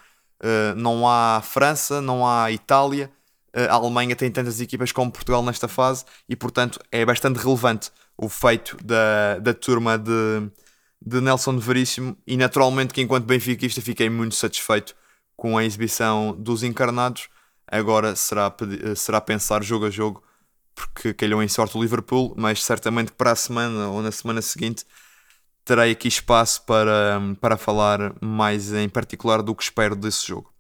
Eh, 0.43 0.75
não 0.77 1.09
há 1.09 1.41
França, 1.43 2.03
não 2.03 2.27
há 2.29 2.53
Itália. 2.53 3.11
Eh, 3.53 3.67
a 3.67 3.75
Alemanha 3.75 4.15
tem 4.17 4.31
tantas 4.31 4.61
equipas 4.61 4.93
como 4.93 5.11
Portugal 5.11 5.43
nesta 5.43 5.69
fase 5.69 6.05
e, 6.29 6.37
portanto, 6.37 6.81
é 6.91 7.05
bastante 7.05 7.39
relevante 7.39 7.91
o 8.17 8.29
feito 8.29 8.77
da, 8.85 9.39
da 9.41 9.55
turma 9.55 9.99
de, 9.99 10.51
de 11.05 11.21
Nelson 11.21 11.59
Veríssimo 11.59 12.17
e 12.27 12.37
naturalmente 12.37 12.95
que 12.95 13.01
enquanto 13.01 13.25
benfiquista 13.25 13.81
fiquei 13.81 14.09
muito 14.11 14.35
satisfeito 14.35 14.95
com 15.37 15.57
a 15.59 15.65
exibição 15.65 16.35
dos 16.39 16.63
encarnados. 16.63 17.29
Agora 17.67 18.15
será, 18.15 18.55
será 18.95 19.21
pensar 19.21 19.63
jogo 19.63 19.87
a 19.87 19.91
jogo 19.91 20.23
porque 20.75 21.15
calhou 21.15 21.43
em 21.43 21.49
sorte 21.49 21.77
o 21.77 21.83
Liverpool, 21.83 22.35
mas 22.37 22.63
certamente 22.63 23.11
para 23.13 23.33
a 23.33 23.37
semana 23.37 23.89
ou 23.89 24.03
na 24.03 24.13
semana 24.13 24.43
seguinte 24.43 24.85
terei 25.65 25.91
aqui 25.91 26.07
espaço 26.07 26.63
para, 26.65 27.21
para 27.41 27.57
falar 27.57 28.15
mais 28.21 28.73
em 28.73 28.89
particular 28.89 29.43
do 29.43 29.55
que 29.55 29.65
espero 29.65 29.97
desse 29.97 30.27
jogo. 30.29 30.56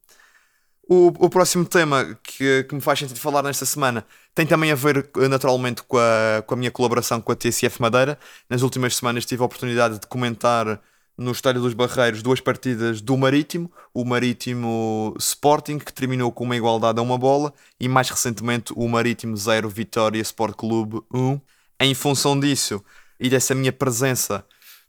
O, 0.88 1.08
o 1.18 1.28
próximo 1.28 1.64
tema 1.64 2.16
que, 2.22 2.62
que 2.64 2.74
me 2.74 2.80
faz 2.80 3.00
sentido 3.00 3.18
falar 3.18 3.42
nesta 3.42 3.66
semana 3.66 4.06
tem 4.32 4.46
também 4.46 4.70
a 4.70 4.76
ver 4.76 5.10
naturalmente 5.28 5.82
com 5.82 5.98
a, 5.98 6.42
com 6.46 6.54
a 6.54 6.56
minha 6.56 6.70
colaboração 6.70 7.20
com 7.20 7.32
a 7.32 7.36
TSF 7.36 7.82
Madeira. 7.82 8.16
Nas 8.48 8.62
últimas 8.62 8.94
semanas 8.94 9.26
tive 9.26 9.42
a 9.42 9.46
oportunidade 9.46 9.98
de 9.98 10.06
comentar 10.06 10.80
no 11.18 11.32
Estádio 11.32 11.62
dos 11.62 11.74
Barreiros 11.74 12.22
duas 12.22 12.40
partidas 12.40 13.00
do 13.00 13.16
Marítimo, 13.16 13.72
o 13.92 14.04
Marítimo 14.04 15.14
Sporting, 15.18 15.78
que 15.78 15.92
terminou 15.92 16.30
com 16.30 16.44
uma 16.44 16.56
igualdade 16.56 17.00
a 17.00 17.02
uma 17.02 17.16
bola, 17.16 17.52
e 17.80 17.88
mais 17.88 18.10
recentemente 18.10 18.72
o 18.76 18.86
Marítimo 18.86 19.36
0 19.36 19.68
Vitória 19.68 20.20
Sport 20.20 20.54
Clube 20.54 21.00
1. 21.12 21.40
Em 21.80 21.94
função 21.94 22.38
disso 22.38 22.84
e 23.18 23.28
dessa 23.28 23.54
minha 23.54 23.72
presença 23.72 24.44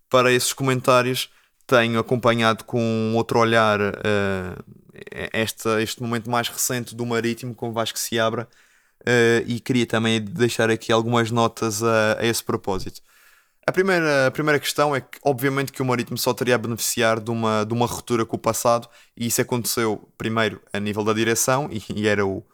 para 0.10 0.32
esses 0.32 0.54
comentários, 0.54 1.30
tenho 1.67 2.00
acompanhado 2.00 2.63
com 2.63 3.13
outro 3.15 3.39
olhar 3.39 3.79
uh, 3.79 4.63
este 5.77 6.01
momento 6.01 6.31
mais 6.31 6.47
recente 6.47 6.95
do 6.95 7.05
Marítimo 7.05 7.53
com 7.53 7.69
o 7.69 7.74
Vasco 7.74 8.00
se 8.00 8.17
abra 8.17 8.47
uh, 9.01 9.43
e 9.45 9.59
queria 9.59 9.86
também 9.86 10.21
deixar 10.21 10.69
aqui 10.71 10.91
algumas 10.91 11.29
notas 11.29 11.83
a, 11.83 12.19
a 12.19 12.25
esse 12.25 12.43
propósito. 12.43 13.01
A 13.67 13.71
primeira, 13.74 14.27
a 14.27 14.31
primeira 14.31 14.59
questão 14.62 14.95
é 14.95 15.01
que, 15.01 15.19
obviamente, 15.21 15.74
que 15.74 15.81
o 15.81 15.86
Marítimo 15.86 16.17
só 16.17 16.33
teria 16.33 16.55
a 16.55 16.57
beneficiar 16.57 17.19
de 17.19 17.29
uma, 17.29 17.65
de 17.65 17.74
uma 17.74 17.86
ruptura 17.86 18.25
com 18.25 18.38
o 18.38 18.39
passado, 18.39 18.88
e 19.15 19.27
isso 19.27 19.41
aconteceu 19.41 20.09
primeiro 20.17 20.62
a 20.71 20.79
nível 20.79 21.03
da 21.03 21.12
direção, 21.12 21.67
e, 21.69 21.83
e 21.93 22.07
era 22.07 22.25
o, 22.25 22.45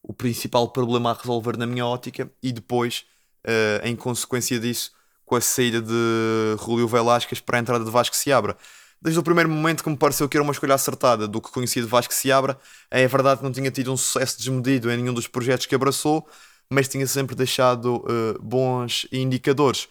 o 0.00 0.12
principal 0.12 0.68
problema 0.68 1.10
a 1.10 1.14
resolver 1.14 1.56
na 1.56 1.66
minha 1.66 1.84
ótica, 1.84 2.30
e 2.40 2.52
depois, 2.52 3.04
uh, 3.44 3.84
em 3.84 3.96
consequência 3.96 4.60
disso, 4.60 4.92
com 5.30 5.36
a 5.36 5.40
saída 5.40 5.80
de 5.80 6.56
Julio 6.58 6.88
Velasquez 6.88 7.40
para 7.40 7.56
a 7.56 7.60
entrada 7.60 7.84
de 7.84 7.90
Vasco 7.92 8.16
Seabra. 8.16 8.56
Desde 9.00 9.20
o 9.20 9.22
primeiro 9.22 9.48
momento 9.48 9.84
que 9.84 9.88
me 9.88 9.96
pareceu 9.96 10.28
que 10.28 10.36
era 10.36 10.42
uma 10.42 10.50
escolha 10.50 10.74
acertada 10.74 11.28
do 11.28 11.40
que 11.40 11.52
conhecia 11.52 11.80
de 11.80 11.86
Vasco 11.86 12.12
Seabra, 12.12 12.58
é 12.90 13.06
verdade 13.06 13.38
que 13.38 13.44
não 13.44 13.52
tinha 13.52 13.70
tido 13.70 13.92
um 13.92 13.96
sucesso 13.96 14.36
desmedido 14.36 14.90
em 14.90 14.96
nenhum 14.96 15.14
dos 15.14 15.28
projetos 15.28 15.66
que 15.66 15.74
abraçou, 15.76 16.26
mas 16.68 16.88
tinha 16.88 17.06
sempre 17.06 17.36
deixado 17.36 17.98
uh, 17.98 18.42
bons 18.42 19.06
indicadores 19.12 19.88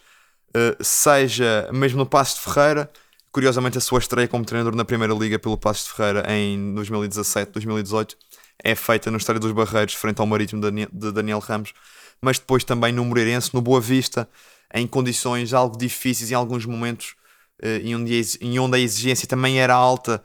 eh, 0.52 0.76
seja 0.82 1.70
mesmo 1.72 1.96
no 1.96 2.06
Passo 2.06 2.36
de 2.36 2.42
Ferreira, 2.42 2.90
curiosamente 3.32 3.78
a 3.78 3.80
sua 3.80 3.98
estreia 3.98 4.28
como 4.28 4.44
treinador 4.44 4.74
na 4.74 4.84
Primeira 4.84 5.14
Liga 5.14 5.38
pelo 5.38 5.56
Passo 5.56 5.86
de 5.86 5.94
Ferreira 5.94 6.30
em 6.30 6.74
2017, 6.74 7.52
2018, 7.52 8.14
é 8.62 8.74
feita 8.74 9.10
no 9.10 9.16
Estádio 9.16 9.40
dos 9.40 9.52
Barreiros, 9.52 9.94
frente 9.94 10.20
ao 10.20 10.26
Marítimo 10.26 10.60
de 10.60 11.12
Daniel 11.12 11.38
Ramos, 11.38 11.72
mas 12.20 12.38
depois 12.38 12.62
também 12.62 12.92
no 12.92 13.04
Moreirense, 13.06 13.54
no 13.54 13.62
Boa 13.62 13.80
Vista, 13.80 14.28
em 14.74 14.86
condições 14.86 15.52
algo 15.52 15.76
difíceis 15.76 16.30
em 16.30 16.34
alguns 16.34 16.64
momentos, 16.66 17.14
eh, 17.62 17.82
em 17.82 18.58
onde 18.58 18.76
a 18.76 18.80
exigência 18.80 19.28
também 19.28 19.60
era 19.60 19.74
alta, 19.74 20.22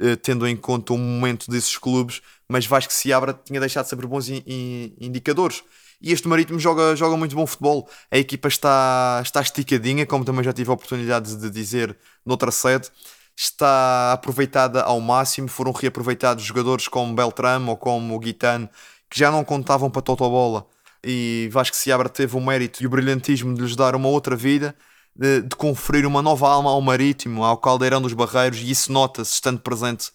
eh, 0.00 0.16
tendo 0.16 0.46
em 0.46 0.56
conta 0.56 0.92
o 0.92 0.98
momento 0.98 1.50
desses 1.50 1.76
clubes, 1.76 2.22
mas 2.48 2.66
Vasco 2.66 2.92
Seabra 2.92 3.32
tinha 3.44 3.60
deixado 3.60 3.86
sempre 3.86 4.06
bons 4.06 4.28
indicadores 4.28 5.62
e 6.00 6.12
este 6.12 6.28
Marítimo 6.28 6.58
joga, 6.60 6.94
joga 6.94 7.16
muito 7.16 7.34
bom 7.34 7.46
futebol. 7.46 7.88
A 8.10 8.18
equipa 8.18 8.46
está, 8.48 9.20
está 9.22 9.40
esticadinha, 9.40 10.06
como 10.06 10.24
também 10.24 10.44
já 10.44 10.52
tive 10.52 10.70
a 10.70 10.74
oportunidade 10.74 11.34
de 11.36 11.50
dizer 11.50 11.96
noutra 12.24 12.50
sede. 12.52 12.88
Está 13.36 14.12
aproveitada 14.12 14.82
ao 14.82 15.00
máximo. 15.00 15.48
Foram 15.48 15.72
reaproveitados 15.72 16.44
jogadores 16.44 16.86
como 16.88 17.14
Beltrame 17.14 17.68
ou 17.68 17.76
como 17.76 18.18
Guitano, 18.20 18.68
que 19.10 19.18
já 19.18 19.30
não 19.30 19.44
contavam 19.44 19.90
para 19.90 20.02
Totobola. 20.02 20.66
E 21.04 21.48
Vasco 21.52 21.76
Seabra 21.76 22.08
teve 22.08 22.36
o 22.36 22.40
mérito 22.40 22.82
e 22.82 22.86
o 22.86 22.90
brilhantismo 22.90 23.54
de 23.54 23.62
lhes 23.62 23.76
dar 23.76 23.94
uma 23.94 24.08
outra 24.08 24.34
vida, 24.34 24.74
de, 25.14 25.42
de 25.42 25.56
conferir 25.56 26.06
uma 26.06 26.22
nova 26.22 26.48
alma 26.48 26.70
ao 26.70 26.80
Marítimo, 26.80 27.44
ao 27.44 27.56
Caldeirão 27.56 28.02
dos 28.02 28.12
Barreiros, 28.12 28.58
e 28.58 28.70
isso 28.70 28.92
nota-se 28.92 29.32
estando 29.32 29.60
presente 29.60 30.10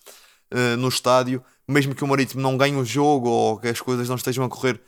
uh, 0.53 0.77
no 0.77 0.87
estádio. 0.87 1.43
Mesmo 1.67 1.95
que 1.95 2.03
o 2.03 2.07
Marítimo 2.07 2.41
não 2.41 2.57
ganhe 2.57 2.75
o 2.75 2.83
jogo 2.83 3.29
ou 3.29 3.57
que 3.57 3.67
as 3.67 3.79
coisas 3.79 4.09
não 4.09 4.15
estejam 4.15 4.43
a 4.43 4.49
correr 4.49 4.81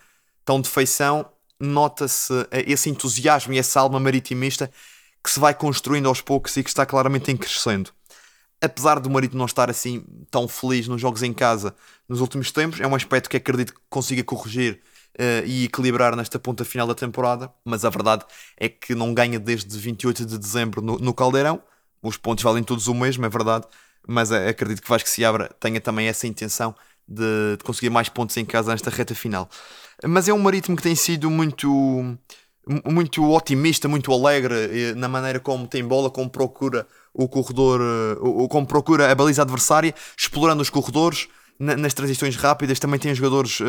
tão 0.43 0.59
de 0.59 0.69
feição, 0.69 1.25
nota-se 1.59 2.33
eh, 2.51 2.65
esse 2.67 2.89
entusiasmo 2.89 3.53
e 3.53 3.57
essa 3.57 3.79
alma 3.79 3.99
maritimista 3.99 4.69
que 5.23 5.29
se 5.29 5.39
vai 5.39 5.53
construindo 5.53 6.07
aos 6.07 6.21
poucos 6.21 6.55
e 6.57 6.63
que 6.63 6.69
está 6.69 6.85
claramente 6.85 7.31
em 7.31 7.37
crescendo. 7.37 7.91
Apesar 8.61 8.99
do 8.99 9.09
marido 9.09 9.37
não 9.37 9.45
estar 9.45 9.69
assim 9.69 10.05
tão 10.29 10.47
feliz 10.47 10.87
nos 10.87 11.01
jogos 11.01 11.23
em 11.23 11.33
casa 11.33 11.75
nos 12.07 12.21
últimos 12.21 12.51
tempos, 12.51 12.79
é 12.79 12.87
um 12.87 12.95
aspecto 12.95 13.29
que 13.29 13.37
acredito 13.37 13.73
que 13.73 13.79
consiga 13.89 14.23
corrigir 14.23 14.81
uh, 15.15 15.45
e 15.45 15.65
equilibrar 15.65 16.15
nesta 16.15 16.37
ponta 16.37 16.63
final 16.65 16.87
da 16.87 16.95
temporada, 16.95 17.51
mas 17.63 17.85
a 17.85 17.89
verdade 17.89 18.25
é 18.57 18.69
que 18.69 18.93
não 18.93 19.13
ganha 19.13 19.39
desde 19.39 19.77
28 19.77 20.25
de 20.25 20.37
dezembro 20.37 20.81
no, 20.81 20.97
no 20.97 21.13
Caldeirão. 21.13 21.61
Os 22.01 22.17
pontos 22.17 22.43
valem 22.43 22.63
todos 22.63 22.87
o 22.87 22.93
mesmo, 22.93 23.25
é 23.25 23.29
verdade, 23.29 23.65
mas 24.07 24.31
uh, 24.31 24.35
acredito 24.49 24.81
que 24.81 24.89
Vasco 24.89 25.09
se 25.09 25.23
abra 25.23 25.49
tenha 25.59 25.79
também 25.81 26.07
essa 26.07 26.27
intenção 26.27 26.75
de, 27.07 27.57
de 27.57 27.63
conseguir 27.63 27.89
mais 27.89 28.09
pontos 28.09 28.35
em 28.37 28.45
casa 28.45 28.71
nesta 28.71 28.89
reta 28.89 29.15
final. 29.15 29.49
Mas 30.03 30.27
é 30.27 30.33
um 30.33 30.39
marítimo 30.39 30.75
que 30.75 30.83
tem 30.83 30.95
sido 30.95 31.29
muito 31.29 32.17
muito 32.83 33.23
otimista, 33.31 33.87
muito 33.87 34.11
alegre 34.11 34.95
na 34.95 35.07
maneira 35.07 35.39
como 35.39 35.67
tem 35.67 35.85
bola, 35.85 36.09
como 36.09 36.27
procura 36.27 36.87
o 37.13 37.27
corredor, 37.29 37.79
como 38.49 38.65
procura 38.65 39.11
a 39.11 39.15
baliza 39.15 39.43
adversária, 39.43 39.93
explorando 40.17 40.63
os 40.63 40.69
corredores 40.71 41.27
nas 41.59 41.93
transições 41.93 42.35
rápidas. 42.35 42.79
Também 42.79 42.99
tem 42.99 43.13
jogadores 43.13 43.59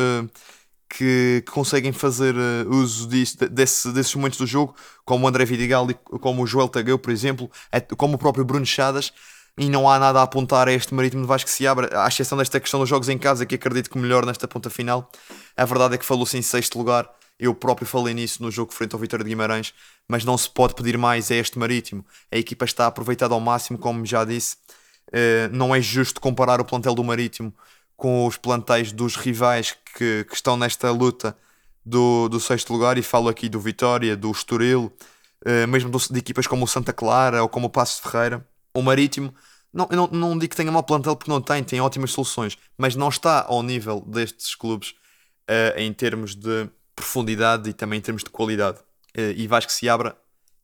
que, 0.89 1.43
que, 1.45 1.51
conseguem 1.51 1.91
fazer 1.91 2.35
uh, 2.35 2.69
uso 2.69 3.07
disso, 3.07 3.37
desse, 3.49 3.91
desses 3.91 4.13
momentos 4.15 4.37
do 4.37 4.47
jogo, 4.47 4.75
como 5.05 5.25
o 5.25 5.27
André 5.27 5.45
Vidigal 5.45 5.89
e 5.89 5.93
como 5.93 6.43
o 6.43 6.47
Joel 6.47 6.69
Tagueu, 6.69 6.97
por 6.97 7.11
exemplo, 7.11 7.49
como 7.97 8.15
o 8.15 8.17
próprio 8.17 8.45
Bruno 8.45 8.65
Chadas 8.65 9.11
e 9.57 9.69
não 9.69 9.89
há 9.89 9.97
nada 9.97 10.19
a 10.19 10.23
apontar 10.23 10.67
a 10.67 10.71
este 10.71 10.93
Marítimo 10.93 11.23
de 11.23 11.27
Vasco 11.27 11.49
que 11.49 11.55
se 11.55 11.65
abre, 11.65 11.89
à 11.91 12.07
exceção 12.07 12.37
desta 12.37 12.59
questão 12.59 12.79
dos 12.79 12.87
jogos 12.87 13.09
em 13.09 13.17
casa, 13.17 13.45
que 13.45 13.55
acredito 13.55 13.89
que 13.89 13.97
melhor 13.97 14.23
nesta 14.25 14.47
ponta 14.47 14.69
final. 14.69 15.09
A 15.55 15.65
verdade 15.65 15.95
é 15.95 15.97
que 15.97 16.05
falou-se 16.05 16.37
em 16.37 16.43
sexto 16.43 16.77
lugar, 16.77 17.09
eu 17.39 17.55
próprio 17.55 17.87
falei 17.87 18.13
nisso 18.13 18.41
no 18.43 18.51
jogo 18.51 18.71
frente 18.71 18.93
ao 18.93 18.99
Vitória 18.99 19.23
de 19.23 19.29
Guimarães, 19.29 19.73
mas 20.07 20.23
não 20.23 20.37
se 20.37 20.49
pode 20.49 20.75
pedir 20.75 20.97
mais 20.97 21.31
a 21.31 21.35
este 21.35 21.57
Marítimo. 21.57 22.05
A 22.31 22.37
equipa 22.37 22.65
está 22.65 22.85
aproveitada 22.85 23.33
ao 23.33 23.39
máximo, 23.39 23.79
como 23.79 24.05
já 24.05 24.23
disse. 24.23 24.57
Uh, 25.07 25.49
não 25.51 25.73
é 25.73 25.81
justo 25.81 26.21
comparar 26.21 26.61
o 26.61 26.65
plantel 26.65 26.93
do 26.93 27.03
Marítimo 27.03 27.53
com 27.95 28.27
os 28.27 28.37
plantéis 28.37 28.91
dos 28.91 29.15
rivais 29.15 29.75
que, 29.97 30.25
que 30.25 30.35
estão 30.35 30.55
nesta 30.55 30.91
luta 30.91 31.35
do, 31.85 32.29
do 32.29 32.39
sexto 32.39 32.71
lugar, 32.71 32.97
e 32.97 33.01
falo 33.01 33.29
aqui 33.29 33.49
do 33.49 33.59
Vitória, 33.59 34.15
do 34.15 34.29
Estoril, 34.31 34.93
uh, 35.45 35.67
mesmo 35.67 35.89
de 35.89 36.19
equipas 36.19 36.45
como 36.45 36.65
o 36.65 36.67
Santa 36.67 36.93
Clara 36.93 37.41
ou 37.41 37.49
como 37.49 37.67
o 37.67 37.69
Passo 37.69 38.01
de 38.01 38.09
Ferreira 38.09 38.47
o 38.73 38.81
Marítimo, 38.81 39.33
não, 39.73 39.87
não, 39.91 40.07
não 40.07 40.37
digo 40.37 40.51
que 40.51 40.55
tenha 40.55 40.71
mau 40.71 40.83
plantel 40.83 41.15
porque 41.15 41.31
não 41.31 41.41
tem, 41.41 41.63
tem 41.63 41.81
ótimas 41.81 42.11
soluções, 42.11 42.57
mas 42.77 42.95
não 42.95 43.09
está 43.09 43.43
ao 43.47 43.63
nível 43.63 44.01
destes 44.01 44.53
clubes 44.53 44.91
uh, 45.49 45.77
em 45.77 45.91
termos 45.91 46.35
de 46.35 46.69
profundidade 46.95 47.69
e 47.69 47.73
também 47.73 47.97
em 47.97 48.01
termos 48.01 48.23
de 48.23 48.29
qualidade. 48.29 48.77
Uh, 49.17 49.33
e 49.35 49.47
Vasco 49.47 49.71
se 49.71 49.89
abra 49.89 50.15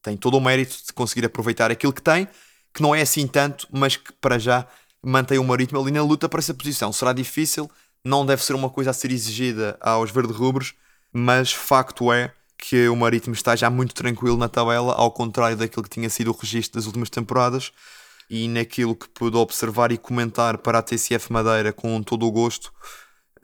tem 0.04 0.18
todo 0.18 0.38
o 0.38 0.42
mérito 0.42 0.76
de 0.86 0.94
conseguir 0.94 1.26
aproveitar 1.26 1.72
aquilo 1.72 1.94
que 1.94 2.02
tem, 2.02 2.28
que 2.74 2.82
não 2.82 2.94
é 2.94 3.02
assim 3.02 3.26
tanto, 3.26 3.68
mas 3.72 3.96
que 3.96 4.12
para 4.14 4.38
já 4.38 4.68
mantém 5.02 5.38
o 5.40 5.44
Marítimo 5.44 5.80
ali 5.80 5.92
na 5.92 6.04
luta 6.04 6.28
para 6.28 6.40
essa 6.40 6.54
posição. 6.54 6.92
Será 6.92 7.14
difícil, 7.14 7.72
não 8.04 8.26
deve 8.26 8.44
ser 8.44 8.54
uma 8.54 8.70
coisa 8.70 8.92
a 8.92 8.94
ser 8.94 9.12
exigida 9.12 9.78
aos 9.80 10.12
verde-rubros, 10.12 10.74
mas 11.12 11.52
facto 11.52 12.12
é 12.12 12.34
que 12.58 12.88
o 12.88 12.96
Marítimo 12.96 13.34
está 13.34 13.56
já 13.56 13.70
muito 13.70 13.94
tranquilo 13.94 14.38
na 14.38 14.50
tabela, 14.50 14.94
ao 14.94 15.12
contrário 15.12 15.58
daquilo 15.58 15.84
que 15.84 15.90
tinha 15.90 16.10
sido 16.10 16.32
o 16.32 16.38
registro 16.38 16.80
das 16.80 16.86
últimas 16.86 17.10
temporadas 17.10 17.72
e 18.30 18.48
naquilo 18.48 18.96
que 18.96 19.08
pude 19.10 19.38
observar 19.38 19.92
e 19.92 19.98
comentar 19.98 20.58
para 20.58 20.80
a 20.80 20.82
TCF 20.82 21.32
Madeira 21.32 21.74
com 21.74 22.02
todo 22.02 22.26
o 22.26 22.32
gosto 22.32 22.74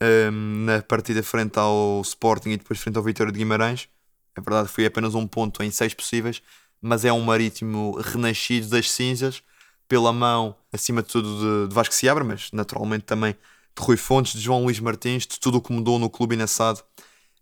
um, 0.02 0.66
na 0.66 0.82
partida 0.82 1.22
frente 1.22 1.60
ao 1.60 2.02
Sporting 2.02 2.52
e 2.52 2.58
depois 2.58 2.80
frente 2.80 2.98
ao 2.98 3.04
Vitória 3.04 3.32
de 3.32 3.40
Guimarães. 3.40 3.90
É 4.36 4.42
verdade, 4.42 4.70
foi 4.70 4.86
apenas 4.86 5.16
um 5.16 5.28
ponto 5.28 5.62
em 5.62 5.70
seis 5.70 5.94
possíveis, 5.94 6.42
mas 6.82 7.04
é 7.04 7.12
um 7.12 7.22
marítimo 7.22 8.00
renascido 8.00 8.70
das 8.70 8.90
cinzas, 8.90 9.44
pela 9.88 10.14
mão, 10.14 10.56
acima 10.72 11.02
de 11.02 11.10
tudo, 11.10 11.64
de, 11.64 11.70
de 11.70 11.76
Vasco 11.76 11.94
Seabra, 11.94 12.24
mas 12.24 12.50
naturalmente 12.54 13.04
também 13.04 13.36
de 13.80 13.86
Rui 13.86 13.98
Fontes, 13.98 14.34
de 14.34 14.40
João 14.40 14.64
Luís 14.64 14.80
Martins, 14.80 15.26
de 15.26 15.40
tudo 15.40 15.58
o 15.58 15.62
que 15.62 15.72
mudou 15.72 15.98
no 15.98 16.10
clube 16.10 16.36
inassado. 16.36 16.82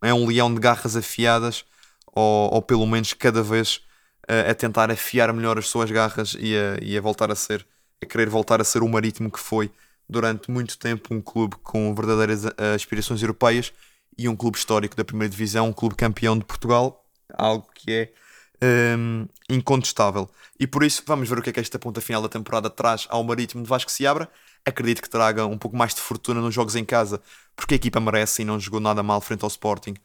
É 0.01 0.13
um 0.13 0.27
leão 0.27 0.53
de 0.53 0.59
garras 0.59 0.95
afiadas, 0.95 1.65
ou, 2.05 2.53
ou 2.53 2.61
pelo 2.61 2.85
menos 2.85 3.13
cada 3.13 3.41
vez 3.41 3.81
a, 4.27 4.51
a 4.51 4.55
tentar 4.55 4.91
afiar 4.91 5.33
melhor 5.33 5.57
as 5.57 5.67
suas 5.67 5.89
garras 5.89 6.35
e 6.39 6.55
a, 6.55 6.77
e 6.81 6.97
a 6.97 7.01
voltar 7.01 7.31
a 7.31 7.35
ser, 7.35 7.65
a 8.01 8.05
querer 8.05 8.29
voltar 8.29 8.61
a 8.61 8.63
ser 8.63 8.83
o 8.83 8.87
marítimo 8.87 9.31
que 9.31 9.39
foi 9.39 9.71
durante 10.09 10.49
muito 10.49 10.77
tempo 10.77 11.13
um 11.13 11.21
clube 11.21 11.55
com 11.61 11.93
verdadeiras 11.93 12.45
aspirações 12.73 13.21
europeias 13.21 13.73
e 14.17 14.29
um 14.29 14.35
clube 14.35 14.57
histórico 14.57 14.95
da 14.95 15.03
primeira 15.03 15.29
divisão, 15.29 15.67
um 15.67 15.73
clube 15.73 15.95
campeão 15.95 16.37
de 16.37 16.45
Portugal, 16.45 17.05
algo 17.33 17.67
que 17.73 17.91
é 17.91 18.97
um, 18.97 19.27
incontestável. 19.49 20.29
E 20.59 20.65
por 20.65 20.83
isso 20.83 21.03
vamos 21.05 21.29
ver 21.29 21.37
o 21.37 21.41
que 21.41 21.49
é 21.49 21.53
que 21.53 21.59
esta 21.59 21.77
ponta 21.77 22.01
final 22.01 22.21
da 22.21 22.29
temporada 22.29 22.69
traz 22.69 23.05
ao 23.09 23.23
Marítimo 23.23 23.63
de 23.63 23.69
Vasco 23.69 23.91
se 23.91 24.07
abra. 24.07 24.29
Acredito 24.65 25.01
que 25.01 25.09
traga 25.09 25.45
um 25.45 25.57
pouco 25.57 25.77
mais 25.77 25.93
de 25.93 26.01
fortuna 26.01 26.41
nos 26.41 26.53
jogos 26.53 26.75
em 26.75 26.83
casa, 26.83 27.21
porque 27.55 27.73
a 27.73 27.77
equipa 27.77 27.99
merece 27.99 28.41
e 28.41 28.45
não 28.45 28.59
jogou 28.59 28.79
nada 28.79 29.01
mal 29.01 29.21
frente 29.21 29.43
ao 29.43 29.47
Sporting 29.47 29.95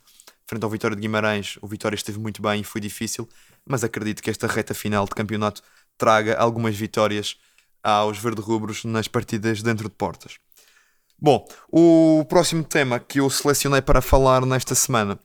frente 0.52 0.64
ao 0.64 0.70
Vitória 0.70 0.94
de 0.94 1.00
Guimarães, 1.00 1.58
o 1.62 1.66
Vitória 1.66 1.96
esteve 1.96 2.18
muito 2.18 2.42
bem 2.42 2.60
e 2.60 2.64
foi 2.64 2.80
difícil, 2.80 3.26
mas 3.64 3.82
acredito 3.82 4.22
que 4.22 4.28
esta 4.28 4.46
reta 4.46 4.74
final 4.74 5.06
de 5.06 5.12
campeonato 5.12 5.62
traga 5.96 6.36
algumas 6.36 6.76
vitórias 6.76 7.38
aos 7.82 8.18
verde-rubros 8.18 8.84
nas 8.84 9.08
partidas 9.08 9.62
dentro 9.62 9.88
de 9.88 9.94
portas. 9.94 10.36
Bom, 11.18 11.46
o 11.70 12.24
próximo 12.28 12.64
tema 12.64 12.98
que 13.00 13.20
eu 13.20 13.30
selecionei 13.30 13.80
para 13.80 14.02
falar 14.02 14.44
nesta 14.44 14.74
semana 14.74 15.18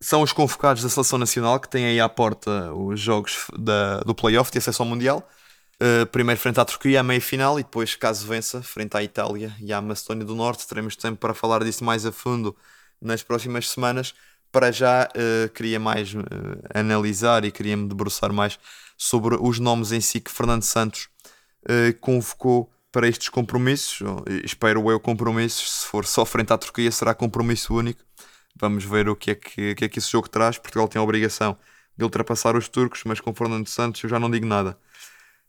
são 0.00 0.22
os 0.22 0.32
convocados 0.32 0.82
da 0.82 0.88
Seleção 0.88 1.18
Nacional, 1.18 1.60
que 1.60 1.68
têm 1.68 1.86
aí 1.86 2.00
à 2.00 2.08
porta 2.08 2.72
os 2.74 3.00
jogos 3.00 3.46
da, 3.56 4.00
do 4.00 4.14
playoff 4.14 4.50
de 4.50 4.58
acesso 4.58 4.82
ao 4.82 4.88
Mundial. 4.88 5.26
Uh, 5.80 6.06
primeiro 6.06 6.40
frente 6.40 6.60
à 6.60 6.64
Turquia, 6.64 7.00
à 7.00 7.02
meia-final, 7.02 7.58
e 7.58 7.62
depois, 7.62 7.94
caso 7.96 8.26
vença, 8.26 8.62
frente 8.62 8.96
à 8.96 9.02
Itália 9.02 9.54
e 9.60 9.72
à 9.72 9.80
Macedónia 9.80 10.24
do 10.24 10.34
Norte. 10.34 10.66
Teremos 10.66 10.96
tempo 10.96 11.18
para 11.18 11.34
falar 11.34 11.64
disso 11.64 11.84
mais 11.84 12.06
a 12.06 12.12
fundo 12.12 12.56
nas 13.00 13.22
próximas 13.22 13.68
semanas. 13.68 14.14
Para 14.52 14.70
já, 14.70 15.08
uh, 15.08 15.48
queria 15.50 15.80
mais 15.80 16.14
uh, 16.14 16.22
analisar 16.72 17.44
e 17.44 17.50
queria 17.50 17.76
me 17.76 17.88
debruçar 17.88 18.32
mais 18.32 18.58
sobre 18.96 19.36
os 19.40 19.58
nomes 19.58 19.90
em 19.90 20.00
si 20.00 20.20
que 20.20 20.30
Fernando 20.30 20.62
Santos 20.62 21.08
convocou 22.00 22.70
para 22.92 23.08
estes 23.08 23.30
compromissos. 23.30 24.06
Espero 24.44 24.90
eu 24.90 25.00
compromissos. 25.00 25.80
Se 25.80 25.86
for 25.86 26.04
só 26.04 26.26
frente 26.26 26.52
à 26.52 26.58
Turquia, 26.58 26.92
será 26.92 27.14
compromisso 27.14 27.74
único. 27.74 28.04
Vamos 28.54 28.84
ver 28.84 29.08
o 29.08 29.16
que 29.16 29.30
é 29.32 29.34
que, 29.34 29.74
que, 29.74 29.84
é 29.86 29.88
que 29.88 29.98
esse 29.98 30.12
jogo 30.12 30.28
traz. 30.28 30.58
Portugal 30.58 30.86
tem 30.86 31.00
a 31.00 31.02
obrigação 31.02 31.58
de 31.96 32.04
ultrapassar 32.04 32.54
os 32.54 32.68
turcos, 32.68 33.02
mas 33.04 33.18
com 33.18 33.34
Fernando 33.34 33.66
Santos 33.66 34.02
eu 34.02 34.10
já 34.10 34.20
não 34.20 34.30
digo 34.30 34.46
nada. 34.46 34.78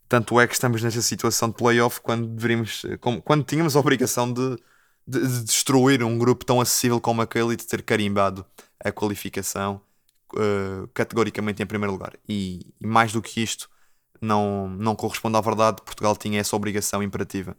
Tanto 0.08 0.38
é 0.40 0.46
que 0.46 0.54
estamos 0.54 0.82
nesta 0.82 1.02
situação 1.02 1.48
de 1.48 1.56
playoff 1.56 2.00
quando 2.00 2.26
deveríamos, 2.28 2.82
quando 3.24 3.44
tínhamos 3.44 3.74
a 3.74 3.80
obrigação 3.80 4.32
de, 4.32 4.56
de, 5.06 5.20
de, 5.20 5.44
destruir 5.44 6.02
um 6.02 6.16
grupo 6.16 6.44
tão 6.44 6.60
acessível 6.60 7.00
como 7.00 7.22
aquele 7.22 7.54
e 7.54 7.56
de 7.56 7.66
ter 7.66 7.82
carimbado 7.82 8.46
a 8.84 8.92
qualificação 8.92 9.80
uh, 10.34 10.86
categoricamente 10.94 11.62
em 11.62 11.66
primeiro 11.66 11.92
lugar. 11.92 12.14
E, 12.28 12.72
e, 12.80 12.86
mais 12.86 13.12
do 13.12 13.20
que 13.20 13.42
isto, 13.42 13.68
não, 14.20 14.68
não 14.68 14.94
corresponde 14.94 15.36
à 15.36 15.40
verdade. 15.40 15.82
Portugal 15.84 16.16
tinha 16.16 16.40
essa 16.40 16.54
obrigação 16.54 17.02
imperativa. 17.02 17.56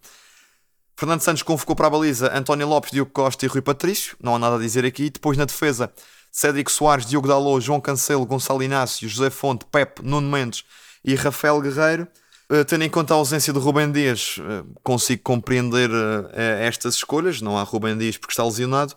Fernando 0.95 1.21
Santos 1.21 1.43
convocou 1.43 1.75
para 1.75 1.87
a 1.87 1.89
baliza 1.91 2.35
António 2.35 2.67
Lopes, 2.67 2.91
Diogo 2.91 3.11
Costa 3.11 3.45
e 3.45 3.47
Rui 3.47 3.61
Patrício. 3.61 4.17
Não 4.21 4.35
há 4.35 4.39
nada 4.39 4.55
a 4.55 4.59
dizer 4.59 4.85
aqui. 4.85 5.09
Depois 5.09 5.37
na 5.37 5.45
defesa, 5.45 5.91
Cédric 6.31 6.71
Soares, 6.71 7.05
Diogo 7.05 7.27
Dalot, 7.27 7.63
João 7.63 7.79
Cancelo, 7.79 8.25
Gonçalo 8.25 8.63
Inácio, 8.63 9.07
José 9.07 9.29
Fonte, 9.29 9.65
Pepe, 9.65 10.01
Nuno 10.01 10.29
Mendes 10.29 10.63
e 11.03 11.13
Rafael 11.13 11.61
Guerreiro. 11.61 12.07
Uh, 12.49 12.63
tendo 12.63 12.85
em 12.85 12.89
conta 12.89 13.13
a 13.13 13.17
ausência 13.17 13.51
de 13.51 13.59
Rubem 13.59 13.91
Dias, 13.91 14.37
uh, 14.37 14.65
consigo 14.81 15.21
compreender 15.21 15.89
uh, 15.89 16.29
estas 16.33 16.95
escolhas. 16.95 17.41
Não 17.41 17.57
há 17.57 17.63
Rubem 17.63 17.97
Dias 17.97 18.17
porque 18.17 18.31
está 18.31 18.43
lesionado. 18.43 18.95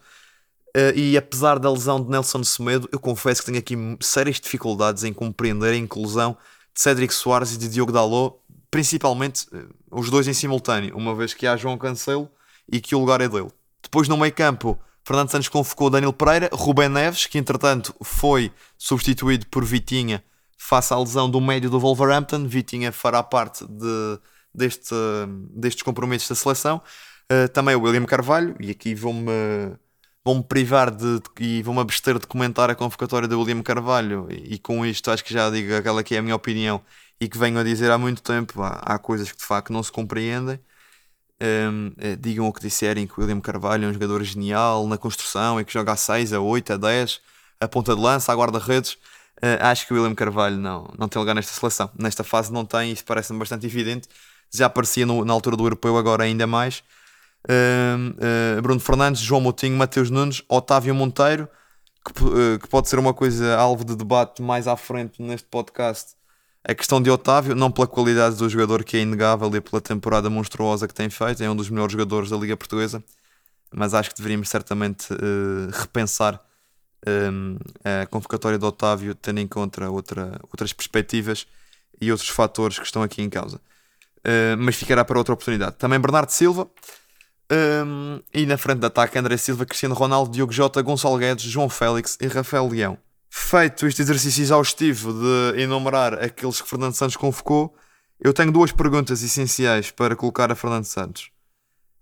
e 0.94 1.16
apesar 1.16 1.58
da 1.58 1.68
lesão 1.68 2.00
de 2.00 2.08
Nelson 2.08 2.44
Semedo, 2.44 2.88
eu 2.92 3.00
confesso 3.00 3.40
que 3.40 3.46
tenho 3.46 3.58
aqui 3.58 3.76
sérias 4.00 4.38
dificuldades 4.38 5.02
em 5.02 5.12
compreender 5.12 5.72
a 5.72 5.76
inclusão 5.76 6.36
de 6.72 6.80
Cédric 6.80 7.12
Soares 7.12 7.52
e 7.52 7.58
de 7.58 7.68
Diogo 7.68 7.90
Dalot, 7.90 8.36
principalmente 8.70 9.48
os 9.90 10.08
dois 10.10 10.28
em 10.28 10.32
simultâneo, 10.32 10.96
uma 10.96 11.12
vez 11.12 11.34
que 11.34 11.44
há 11.44 11.56
João 11.56 11.76
Cancelo 11.76 12.30
e 12.70 12.80
que 12.80 12.94
o 12.94 13.00
lugar 13.00 13.20
é 13.20 13.28
dele. 13.28 13.50
Depois 13.82 14.06
no 14.06 14.16
meio 14.16 14.32
campo, 14.32 14.78
Fernando 15.04 15.28
Santos 15.28 15.48
convocou 15.48 15.90
Daniel 15.90 16.12
Pereira, 16.12 16.48
Rubem 16.52 16.88
Neves, 16.88 17.26
que 17.26 17.36
entretanto 17.36 17.92
foi 18.00 18.52
substituído 18.78 19.44
por 19.46 19.64
Vitinha 19.64 20.22
face 20.60 20.92
à 20.92 20.98
lesão 20.98 21.28
do 21.28 21.40
médio 21.40 21.70
do 21.70 21.80
Wolverhampton. 21.80 22.46
Vitinha 22.46 22.92
fará 22.92 23.22
parte 23.22 23.66
de, 23.66 24.18
deste, 24.54 24.94
destes 25.56 25.82
compromissos 25.82 26.28
da 26.28 26.34
seleção. 26.34 26.82
Uh, 27.32 27.48
também 27.48 27.74
o 27.74 27.80
William 27.80 28.04
Carvalho, 28.04 28.54
e 28.60 28.70
aqui 28.70 28.94
vou-me 28.94 29.30
vou-me 30.22 30.44
privar 30.44 30.90
de, 30.90 31.18
e 31.40 31.62
vou-me 31.62 31.80
abster 31.80 32.18
de 32.18 32.26
comentar 32.26 32.68
a 32.68 32.74
convocatória 32.74 33.26
do 33.26 33.40
William 33.40 33.62
Carvalho, 33.62 34.28
e, 34.30 34.54
e, 34.54 34.58
com 34.58 34.84
isto 34.84 35.10
acho 35.10 35.24
que 35.24 35.32
já 35.32 35.48
digo 35.48 35.74
aquela 35.74 36.04
que 36.04 36.14
é 36.14 36.18
a 36.18 36.22
minha 36.22 36.36
opinião 36.36 36.82
e 37.18 37.26
que 37.26 37.38
venho 37.38 37.58
a 37.58 37.64
dizer 37.64 37.90
há 37.90 37.96
muito 37.96 38.22
tempo. 38.22 38.62
Há, 38.62 38.80
há 38.82 38.98
coisas 38.98 39.32
que 39.32 39.38
de 39.38 39.44
facto 39.44 39.72
não 39.72 39.82
se 39.82 39.90
compreendem. 39.90 40.60
Um, 41.42 41.92
eh, 41.96 42.16
digam 42.16 42.46
o 42.46 42.52
que 42.52 42.60
disserem 42.60 43.06
que 43.06 43.18
o 43.18 43.22
William 43.22 43.40
Carvalho 43.40 43.86
é 43.86 43.88
um 43.88 43.92
jogador 43.94 44.22
genial 44.22 44.86
na 44.86 44.98
construção 44.98 45.58
e 45.58 45.64
que 45.64 45.72
joga 45.72 45.92
a 45.92 45.96
6, 45.96 46.34
a 46.34 46.40
8, 46.40 46.74
a 46.74 46.76
10, 46.76 47.20
a 47.60 47.66
ponta 47.68 47.94
de 47.96 48.00
lança, 48.02 48.30
a 48.30 48.36
guarda-redes. 48.36 48.98
Uh, 49.42 49.56
acho 49.60 49.86
que 49.86 49.94
o 49.94 49.96
William 49.96 50.14
Carvalho 50.14 50.58
não, 50.58 50.92
não 50.98 51.08
tem 51.08 51.18
lugar 51.18 51.34
nesta 51.34 51.52
seleção. 51.52 51.90
Nesta 51.98 52.22
fase 52.22 52.52
não 52.52 52.64
tem, 52.64 52.92
isso 52.92 53.04
parece-me 53.04 53.38
bastante 53.38 53.66
evidente. 53.66 54.06
Já 54.52 54.66
aparecia 54.66 55.06
no, 55.06 55.24
na 55.24 55.32
altura 55.32 55.56
do 55.56 55.64
europeu, 55.64 55.96
agora 55.96 56.24
ainda 56.24 56.46
mais. 56.46 56.82
Uh, 57.48 58.58
uh, 58.58 58.62
Bruno 58.62 58.80
Fernandes, 58.80 59.22
João 59.22 59.40
Moutinho, 59.40 59.76
Mateus 59.78 60.10
Nunes, 60.10 60.42
Otávio 60.46 60.94
Monteiro, 60.94 61.48
que, 62.04 62.58
que, 62.58 62.68
pode 62.68 62.88
ser 62.90 62.98
uma 62.98 63.14
coisa 63.14 63.56
alvo 63.56 63.82
de 63.82 63.96
debate 63.96 64.42
mais 64.42 64.68
à 64.68 64.76
frente 64.76 65.22
neste 65.22 65.48
podcast. 65.48 66.14
A 66.62 66.74
questão 66.74 67.00
de 67.00 67.10
Otávio, 67.10 67.54
não 67.54 67.70
pela 67.70 67.86
qualidade 67.86 68.36
do 68.36 68.46
jogador 68.46 68.84
que 68.84 68.98
é 68.98 69.00
inegável 69.00 69.50
e 69.56 69.60
pela 69.62 69.80
temporada 69.80 70.28
monstruosa 70.28 70.86
que 70.86 70.92
tem 70.92 71.08
feito, 71.08 71.42
é 71.42 71.48
um 71.48 71.56
dos 71.56 71.70
melhores 71.70 71.92
jogadores 71.92 72.28
da 72.28 72.36
Liga 72.36 72.54
Portuguesa, 72.58 73.02
mas 73.72 73.94
acho 73.94 74.10
que 74.10 74.16
deveríamos 74.16 74.50
certamente 74.50 75.08
repensar 75.72 76.38
um, 77.06 77.56
a 77.84 78.06
convocatória 78.06 78.58
de 78.58 78.64
Otávio, 78.64 79.14
tendo 79.14 79.40
em 79.40 79.46
conta 79.46 79.88
outra, 79.90 80.38
outras 80.50 80.72
perspectivas 80.72 81.46
e 82.00 82.10
outros 82.10 82.28
fatores 82.28 82.78
que 82.78 82.84
estão 82.84 83.02
aqui 83.02 83.22
em 83.22 83.30
causa. 83.30 83.56
Uh, 84.18 84.56
mas 84.58 84.76
ficará 84.76 85.04
para 85.04 85.18
outra 85.18 85.34
oportunidade. 85.34 85.76
Também 85.76 85.98
Bernardo 85.98 86.30
Silva. 86.30 86.68
Um, 87.52 88.20
e 88.32 88.46
na 88.46 88.56
frente 88.56 88.78
de 88.78 88.86
ataque 88.86 89.18
André 89.18 89.36
Silva, 89.36 89.66
Cristiano 89.66 89.94
Ronaldo, 89.94 90.30
Diogo 90.30 90.52
Jota, 90.52 90.80
Gonçalo 90.82 91.18
Guedes, 91.18 91.44
João 91.44 91.68
Félix 91.68 92.16
e 92.20 92.26
Rafael 92.28 92.68
Leão. 92.68 92.96
Feito 93.28 93.86
este 93.86 94.02
exercício 94.02 94.42
exaustivo 94.42 95.12
de 95.12 95.60
enumerar 95.60 96.14
aqueles 96.14 96.60
que 96.60 96.68
Fernando 96.68 96.94
Santos 96.94 97.16
convocou, 97.16 97.74
eu 98.20 98.32
tenho 98.32 98.52
duas 98.52 98.70
perguntas 98.70 99.22
essenciais 99.22 99.90
para 99.90 100.14
colocar 100.14 100.52
a 100.52 100.54
Fernando 100.54 100.84
Santos. 100.84 101.30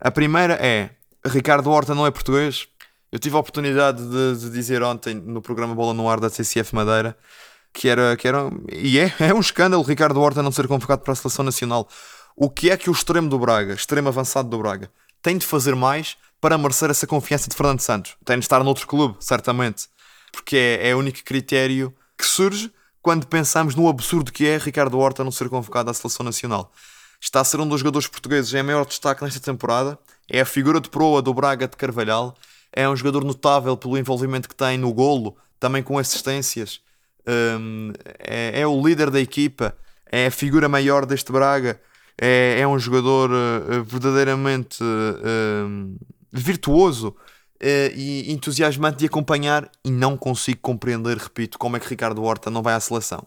A 0.00 0.10
primeira 0.10 0.54
é: 0.54 0.90
Ricardo 1.24 1.70
Horta 1.70 1.94
não 1.94 2.06
é 2.06 2.10
português? 2.10 2.68
Eu 3.10 3.18
tive 3.18 3.36
a 3.36 3.38
oportunidade 3.38 4.02
de, 4.02 4.40
de, 4.40 4.50
dizer 4.50 4.82
ontem 4.82 5.14
no 5.14 5.40
programa 5.40 5.74
Bola 5.74 5.94
no 5.94 6.08
Ar 6.08 6.20
da 6.20 6.28
TCF 6.28 6.74
Madeira 6.74 7.16
que 7.72 7.88
era, 7.88 8.16
que 8.16 8.26
era 8.26 8.50
e 8.72 8.98
é, 8.98 9.14
é 9.20 9.34
um 9.34 9.40
escândalo 9.40 9.82
Ricardo 9.82 10.20
Horta 10.20 10.42
não 10.42 10.52
ser 10.52 10.66
convocado 10.66 11.02
para 11.02 11.12
a 11.12 11.16
seleção 11.16 11.44
nacional. 11.44 11.88
O 12.36 12.48
que 12.50 12.70
é 12.70 12.76
que 12.76 12.90
o 12.90 12.92
extremo 12.92 13.28
do 13.28 13.38
Braga, 13.38 13.74
extremo 13.74 14.08
avançado 14.08 14.48
do 14.48 14.58
Braga, 14.58 14.90
tem 15.22 15.36
de 15.38 15.46
fazer 15.46 15.74
mais 15.74 16.16
para 16.40 16.56
merecer 16.56 16.90
essa 16.90 17.06
confiança 17.06 17.48
de 17.48 17.56
Fernando 17.56 17.80
Santos? 17.80 18.16
Tem 18.24 18.38
de 18.38 18.44
estar 18.44 18.62
noutro 18.62 18.86
clube, 18.86 19.16
certamente, 19.20 19.88
porque 20.32 20.56
é, 20.56 20.90
é 20.90 20.94
o 20.94 20.98
único 20.98 21.22
critério 21.24 21.94
que 22.16 22.24
surge 22.24 22.72
quando 23.02 23.26
pensamos 23.26 23.74
no 23.74 23.88
absurdo 23.88 24.32
que 24.32 24.46
é 24.46 24.58
Ricardo 24.58 24.98
Horta 24.98 25.24
não 25.24 25.30
ser 25.30 25.48
convocado 25.48 25.90
à 25.90 25.94
seleção 25.94 26.24
nacional. 26.24 26.72
Está 27.20 27.40
a 27.40 27.44
ser 27.44 27.58
um 27.60 27.68
dos 27.68 27.80
jogadores 27.80 28.06
portugueses 28.06 28.52
em 28.54 28.62
maior 28.62 28.86
destaque 28.86 29.24
nesta 29.24 29.40
temporada, 29.40 29.98
é 30.30 30.40
a 30.40 30.44
figura 30.44 30.80
de 30.80 30.88
proa 30.88 31.20
do 31.20 31.34
Braga 31.34 31.66
de 31.66 31.76
Carvalhal 31.76 32.36
é 32.72 32.88
um 32.88 32.96
jogador 32.96 33.24
notável 33.24 33.76
pelo 33.76 33.98
envolvimento 33.98 34.48
que 34.48 34.54
tem 34.54 34.78
no 34.78 34.92
golo, 34.92 35.36
também 35.58 35.82
com 35.82 35.98
assistências. 35.98 36.80
Um, 37.26 37.92
é, 38.18 38.60
é, 38.60 38.66
o 38.66 38.86
líder 38.86 39.10
da 39.10 39.20
equipa, 39.20 39.76
é 40.10 40.26
a 40.26 40.30
figura 40.30 40.68
maior 40.68 41.04
deste 41.04 41.30
Braga. 41.32 41.80
É, 42.20 42.60
é 42.60 42.66
um 42.66 42.78
jogador 42.78 43.30
uh, 43.30 43.84
verdadeiramente 43.84 44.82
uh, 44.82 45.98
virtuoso 46.32 47.08
uh, 47.08 47.94
e 47.94 48.32
entusiasmante 48.32 48.98
de 48.98 49.06
acompanhar. 49.06 49.70
E 49.84 49.90
não 49.90 50.16
consigo 50.16 50.60
compreender, 50.60 51.16
repito, 51.16 51.58
como 51.58 51.76
é 51.76 51.80
que 51.80 51.88
Ricardo 51.88 52.22
Horta 52.22 52.50
não 52.50 52.62
vai 52.62 52.74
à 52.74 52.80
seleção. 52.80 53.26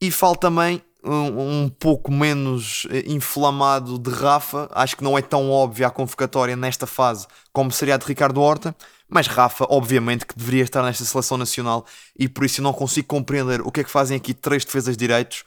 E 0.00 0.10
falta 0.10 0.48
também 0.48 0.82
um, 1.08 1.64
um, 1.64 1.68
pouco 1.68 2.12
menos 2.12 2.86
eh, 2.90 3.04
inflamado 3.06 3.98
de 3.98 4.10
Rafa. 4.10 4.68
Acho 4.72 4.96
que 4.96 5.04
não 5.04 5.16
é 5.16 5.22
tão 5.22 5.50
óbvia 5.50 5.86
a 5.86 5.90
convocatória 5.90 6.56
nesta 6.56 6.86
fase 6.86 7.26
como 7.52 7.72
seria 7.72 7.94
a 7.94 7.98
de 7.98 8.06
Ricardo 8.06 8.40
Horta. 8.40 8.74
Mas 9.08 9.26
Rafa, 9.26 9.66
obviamente, 9.70 10.26
que 10.26 10.36
deveria 10.36 10.64
estar 10.64 10.82
nesta 10.82 11.04
seleção 11.04 11.38
nacional 11.38 11.86
e 12.18 12.28
por 12.28 12.44
isso 12.44 12.60
não 12.60 12.72
consigo 12.72 13.08
compreender 13.08 13.60
o 13.62 13.72
que 13.72 13.80
é 13.80 13.84
que 13.84 13.90
fazem 13.90 14.16
aqui 14.16 14.34
três 14.34 14.64
defesas 14.64 14.96
de 14.96 15.06
direitos 15.06 15.44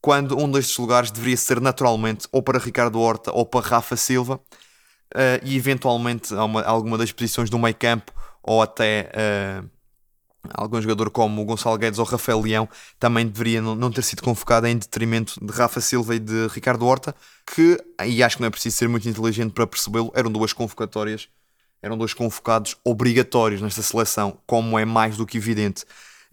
quando 0.00 0.36
um 0.38 0.50
destes 0.50 0.76
lugares 0.76 1.10
deveria 1.10 1.36
ser 1.36 1.60
naturalmente 1.60 2.28
ou 2.30 2.42
para 2.42 2.58
Ricardo 2.58 3.00
Horta 3.00 3.32
ou 3.32 3.46
para 3.46 3.66
Rafa 3.66 3.96
Silva 3.96 4.34
uh, 5.14 5.40
e 5.42 5.56
eventualmente 5.56 6.34
alguma 6.34 6.98
das 6.98 7.12
posições 7.12 7.48
do 7.48 7.58
meio 7.58 7.74
campo 7.74 8.12
ou 8.42 8.60
até 8.60 9.10
uh, 9.14 9.70
algum 10.52 10.80
jogador 10.80 11.10
como 11.10 11.40
o 11.40 11.44
Gonçalo 11.44 11.78
Guedes 11.78 11.98
ou 11.98 12.04
Rafael 12.04 12.40
Leão 12.40 12.68
também 12.98 13.26
deveria 13.26 13.62
não 13.62 13.90
ter 13.90 14.02
sido 14.02 14.22
convocado 14.22 14.66
em 14.66 14.76
detrimento 14.76 15.44
de 15.44 15.52
Rafa 15.52 15.80
Silva 15.80 16.14
e 16.14 16.18
de 16.18 16.48
Ricardo 16.48 16.84
Horta, 16.86 17.14
que, 17.46 17.78
e 18.04 18.22
acho 18.22 18.36
que 18.36 18.42
não 18.42 18.48
é 18.48 18.50
preciso 18.50 18.76
ser 18.76 18.88
muito 18.88 19.08
inteligente 19.08 19.52
para 19.52 19.66
percebê-lo, 19.66 20.12
eram 20.14 20.30
duas 20.30 20.52
convocatórias, 20.52 21.28
eram 21.82 21.96
dois 21.96 22.14
convocados 22.14 22.76
obrigatórios 22.84 23.60
nesta 23.60 23.82
seleção, 23.82 24.38
como 24.46 24.78
é 24.78 24.84
mais 24.84 25.16
do 25.16 25.26
que 25.26 25.38
evidente. 25.38 25.84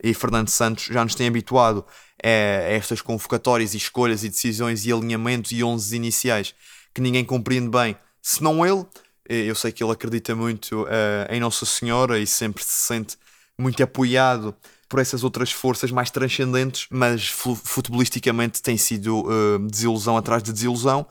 E 0.04 0.14
Fernando 0.14 0.50
Santos 0.50 0.86
já 0.86 1.04
nos 1.04 1.14
tem 1.14 1.28
habituado 1.28 1.86
a 2.24 2.28
estas 2.28 3.02
convocatórias 3.02 3.74
e 3.74 3.78
escolhas 3.78 4.24
e 4.24 4.30
decisões 4.30 4.86
e 4.86 4.92
alinhamentos 4.92 5.52
e 5.52 5.64
onzes 5.64 5.92
iniciais 5.92 6.56
que 6.94 7.02
ninguém 7.02 7.24
compreende 7.24 7.70
bem, 7.70 7.96
senão 8.22 8.66
ele. 8.66 8.86
Eu 9.28 9.56
sei 9.56 9.72
que 9.72 9.84
ele 9.84 9.94
acredita 9.94 10.36
muito 10.36 10.84
uh, 10.84 10.88
em 11.30 11.40
Nossa 11.40 11.66
Senhora 11.66 12.20
e 12.20 12.28
sempre 12.28 12.64
se 12.64 12.88
sente 12.88 13.18
muito 13.62 13.82
apoiado 13.84 14.56
por 14.90 15.00
essas 15.00 15.24
outras 15.24 15.52
forças 15.52 15.92
mais 15.92 16.12
transcendentes, 16.12 16.88
mas 16.90 17.28
futebolisticamente 17.28 18.62
tem 18.62 18.78
sido 18.78 19.22
uh, 19.22 19.60
desilusão 19.70 20.18
atrás 20.18 20.44
de 20.44 20.52
desilusão, 20.52 21.06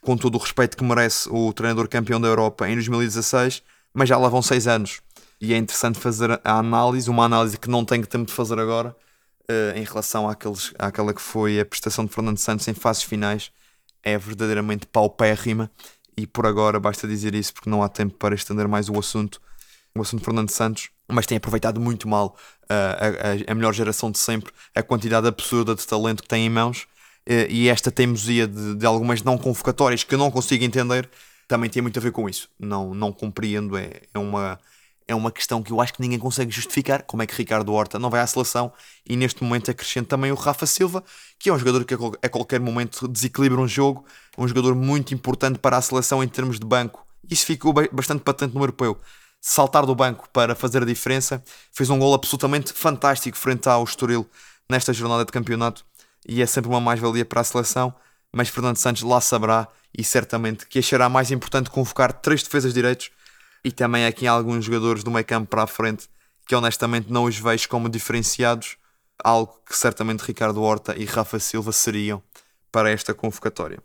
com 0.00 0.16
todo 0.16 0.36
o 0.36 0.38
respeito 0.38 0.76
que 0.76 0.84
merece 0.84 1.28
o 1.28 1.52
treinador 1.52 1.88
campeão 1.88 2.20
da 2.20 2.28
Europa 2.28 2.68
em 2.68 2.74
2016, 2.74 3.62
mas 3.92 4.08
já 4.08 4.16
lá 4.16 4.28
vão 4.28 4.42
seis 4.42 4.66
anos. 4.68 5.00
E 5.40 5.52
é 5.52 5.56
interessante 5.56 5.98
fazer 5.98 6.40
a 6.44 6.58
análise, 6.58 7.10
uma 7.10 7.24
análise 7.24 7.58
que 7.58 7.68
não 7.68 7.84
tenho 7.84 8.06
tempo 8.06 8.26
de 8.26 8.32
fazer 8.32 8.58
agora, 8.58 8.94
uh, 9.50 9.76
em 9.76 9.84
relação 9.84 10.28
àqueles, 10.28 10.72
àquela 10.78 11.12
que 11.12 11.20
foi 11.20 11.58
a 11.58 11.64
prestação 11.64 12.04
de 12.04 12.12
Fernando 12.12 12.38
Santos 12.38 12.68
em 12.68 12.74
fases 12.74 13.02
finais, 13.02 13.50
é 14.02 14.16
verdadeiramente 14.16 14.86
paupérrima. 14.86 15.70
E 16.16 16.26
por 16.26 16.46
agora 16.46 16.78
basta 16.78 17.08
dizer 17.08 17.34
isso 17.34 17.52
porque 17.52 17.68
não 17.68 17.82
há 17.82 17.88
tempo 17.88 18.14
para 18.14 18.34
estender 18.34 18.68
mais 18.68 18.88
o 18.88 18.96
assunto. 18.98 19.40
O 19.96 20.02
assunto 20.02 20.24
Fernando 20.24 20.50
Santos 20.50 20.90
mas 21.08 21.26
tem 21.26 21.36
aproveitado 21.36 21.80
muito 21.80 22.08
mal 22.08 22.36
uh, 22.64 23.46
a, 23.48 23.52
a, 23.52 23.54
melhor 23.54 23.72
geração 23.72 24.10
de 24.10 24.18
sempre, 24.18 24.52
a 24.74 24.82
quantidade 24.82 25.26
absurda 25.26 25.74
de 25.74 25.86
talento 25.86 26.22
que 26.22 26.28
tem 26.28 26.46
em 26.46 26.50
mãos 26.50 26.86
uh, 27.28 27.46
e 27.48 27.68
esta 27.68 27.90
teimosia 27.90 28.46
de, 28.46 28.74
de, 28.74 28.86
algumas 28.86 29.22
não 29.22 29.36
convocatórias 29.36 30.02
que 30.02 30.14
eu 30.14 30.18
não 30.18 30.30
consigo 30.30 30.64
entender 30.64 31.08
também 31.46 31.68
tem 31.68 31.82
muito 31.82 31.98
a 31.98 32.02
ver 32.02 32.10
com 32.10 32.28
isso. 32.28 32.48
Não, 32.58 32.94
não 32.94 33.12
compreendo, 33.12 33.76
é, 33.76 34.00
é, 34.14 34.18
uma, 34.18 34.58
é 35.06 35.14
uma 35.14 35.30
questão 35.30 35.62
que 35.62 35.70
eu 35.70 35.78
acho 35.78 35.92
que 35.92 36.00
ninguém 36.00 36.18
consegue 36.18 36.50
justificar. 36.50 37.02
Como 37.02 37.22
é 37.22 37.26
que 37.26 37.34
Ricardo 37.34 37.70
Horta 37.70 37.98
não 37.98 38.08
vai 38.08 38.22
à 38.22 38.26
seleção 38.26 38.72
e 39.06 39.14
neste 39.14 39.44
momento 39.44 39.70
acrescenta 39.70 40.08
também 40.08 40.32
o 40.32 40.36
Rafa 40.36 40.64
Silva, 40.64 41.04
que 41.38 41.50
é 41.50 41.52
um 41.52 41.58
jogador 41.58 41.84
que 41.84 41.94
a 41.94 42.28
qualquer 42.30 42.60
momento 42.60 43.06
desequilibra 43.06 43.60
um 43.60 43.68
jogo, 43.68 44.06
um 44.38 44.48
jogador 44.48 44.74
muito 44.74 45.12
importante 45.12 45.58
para 45.58 45.76
a 45.76 45.82
seleção 45.82 46.24
em 46.24 46.28
termos 46.28 46.58
de 46.58 46.66
banco. 46.66 47.06
Isso 47.30 47.44
ficou 47.44 47.74
bastante 47.92 48.22
patente 48.22 48.54
no 48.54 48.62
europeu 48.62 48.98
saltar 49.46 49.84
do 49.84 49.94
banco 49.94 50.26
para 50.30 50.54
fazer 50.54 50.82
a 50.82 50.86
diferença. 50.86 51.44
Fez 51.70 51.90
um 51.90 51.98
gol 51.98 52.14
absolutamente 52.14 52.72
fantástico 52.72 53.36
frente 53.36 53.68
ao 53.68 53.84
Estoril 53.84 54.26
nesta 54.70 54.90
jornada 54.90 55.22
de 55.22 55.30
campeonato 55.30 55.84
e 56.26 56.40
é 56.40 56.46
sempre 56.46 56.70
uma 56.70 56.80
mais-valia 56.80 57.26
para 57.26 57.42
a 57.42 57.44
seleção. 57.44 57.94
Mas 58.32 58.48
Fernando 58.48 58.78
Santos 58.78 59.02
lá 59.02 59.20
saberá 59.20 59.68
e 59.96 60.02
certamente 60.02 60.66
que 60.66 60.78
achará 60.78 61.10
mais 61.10 61.30
importante 61.30 61.68
convocar 61.68 62.10
três 62.10 62.42
defesas 62.42 62.72
direitos 62.72 63.10
e 63.62 63.70
também 63.70 64.06
aqui 64.06 64.26
alguns 64.26 64.64
jogadores 64.64 65.04
do 65.04 65.10
meio 65.10 65.26
campo 65.26 65.46
para 65.48 65.64
a 65.64 65.66
frente 65.66 66.08
que 66.48 66.54
honestamente 66.54 67.12
não 67.12 67.24
os 67.24 67.36
vejo 67.36 67.68
como 67.68 67.90
diferenciados, 67.90 68.78
algo 69.22 69.60
que 69.68 69.76
certamente 69.76 70.22
Ricardo 70.22 70.62
Horta 70.62 70.96
e 70.96 71.04
Rafa 71.04 71.38
Silva 71.38 71.70
seriam 71.70 72.22
para 72.72 72.90
esta 72.90 73.12
convocatória. 73.12 73.78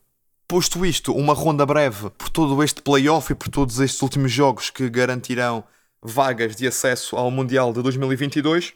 Posto 0.49 0.83
isto, 0.83 1.13
uma 1.13 1.35
ronda 1.35 1.63
breve 1.63 2.09
por 2.17 2.27
todo 2.27 2.63
este 2.63 2.81
playoff 2.81 3.31
e 3.31 3.35
por 3.35 3.49
todos 3.49 3.79
estes 3.79 4.01
últimos 4.01 4.31
jogos 4.31 4.71
que 4.71 4.89
garantirão 4.89 5.63
vagas 6.01 6.55
de 6.55 6.65
acesso 6.65 7.15
ao 7.15 7.29
Mundial 7.29 7.71
de 7.71 7.83
2022. 7.83 8.73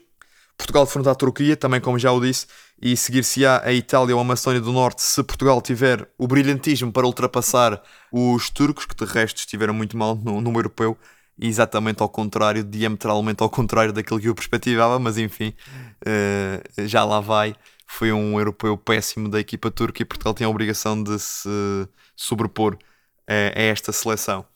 Portugal 0.56 0.84
defronta 0.84 1.10
a 1.10 1.16
Turquia, 1.16 1.56
também 1.56 1.80
como 1.80 1.98
já 1.98 2.12
o 2.12 2.20
disse, 2.20 2.46
e 2.80 2.96
seguir-se-á 2.96 3.60
a 3.64 3.72
Itália 3.72 4.14
ou 4.14 4.20
a 4.20 4.24
Macedónia 4.24 4.60
do 4.60 4.70
Norte 4.70 5.02
se 5.02 5.20
Portugal 5.24 5.60
tiver 5.60 6.08
o 6.16 6.28
brilhantismo 6.28 6.92
para 6.92 7.08
ultrapassar 7.08 7.82
os 8.12 8.48
turcos, 8.50 8.86
que 8.86 8.94
de 8.94 9.04
resto 9.12 9.38
estiveram 9.38 9.74
muito 9.74 9.96
mal 9.96 10.14
no, 10.14 10.40
no 10.40 10.56
europeu, 10.56 10.96
exatamente 11.36 12.00
ao 12.00 12.08
contrário, 12.08 12.62
diametralmente 12.62 13.42
ao 13.42 13.50
contrário 13.50 13.92
daquilo 13.92 14.20
que 14.20 14.28
eu 14.28 14.34
perspectivava, 14.36 15.00
mas 15.00 15.18
enfim, 15.18 15.52
uh, 16.06 16.86
já 16.86 17.04
lá 17.04 17.18
vai 17.18 17.56
foi 17.86 18.12
um 18.12 18.38
europeu 18.38 18.76
péssimo 18.76 19.28
da 19.28 19.40
equipa 19.40 19.70
turca 19.70 20.02
e 20.02 20.04
Portugal 20.04 20.34
tem 20.34 20.46
a 20.46 20.50
obrigação 20.50 21.02
de 21.02 21.18
se 21.18 21.48
sobrepor 22.16 22.76
a, 23.26 23.58
a 23.58 23.62
esta 23.62 23.92
seleção. 23.92 24.46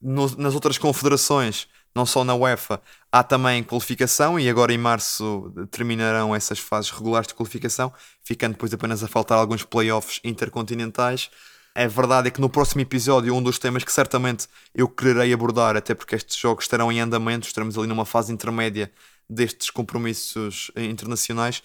No, 0.00 0.28
nas 0.36 0.54
outras 0.54 0.78
confederações, 0.78 1.68
não 1.94 2.06
só 2.06 2.24
na 2.24 2.34
UEFA, 2.34 2.80
há 3.10 3.22
também 3.22 3.62
qualificação 3.62 4.40
e 4.40 4.48
agora 4.48 4.72
em 4.72 4.78
março 4.78 5.52
terminarão 5.70 6.34
essas 6.34 6.58
fases 6.58 6.90
regulares 6.90 7.28
de 7.28 7.34
qualificação, 7.34 7.92
ficando 8.24 8.52
depois 8.52 8.72
apenas 8.72 9.02
a 9.04 9.08
faltar 9.08 9.38
alguns 9.38 9.62
playoffs 9.62 10.20
intercontinentais. 10.24 11.30
A 11.74 11.86
verdade 11.86 12.28
é 12.28 12.30
que 12.30 12.40
no 12.40 12.50
próximo 12.50 12.82
episódio, 12.82 13.34
um 13.34 13.42
dos 13.42 13.58
temas 13.58 13.84
que 13.84 13.92
certamente 13.92 14.46
eu 14.74 14.88
quererei 14.88 15.32
abordar, 15.32 15.76
até 15.76 15.94
porque 15.94 16.14
estes 16.14 16.36
jogos 16.36 16.64
estarão 16.64 16.90
em 16.92 17.00
andamento, 17.00 17.46
estaremos 17.46 17.78
ali 17.78 17.86
numa 17.86 18.04
fase 18.04 18.32
intermédia 18.32 18.92
destes 19.28 19.70
compromissos 19.70 20.70
internacionais, 20.76 21.62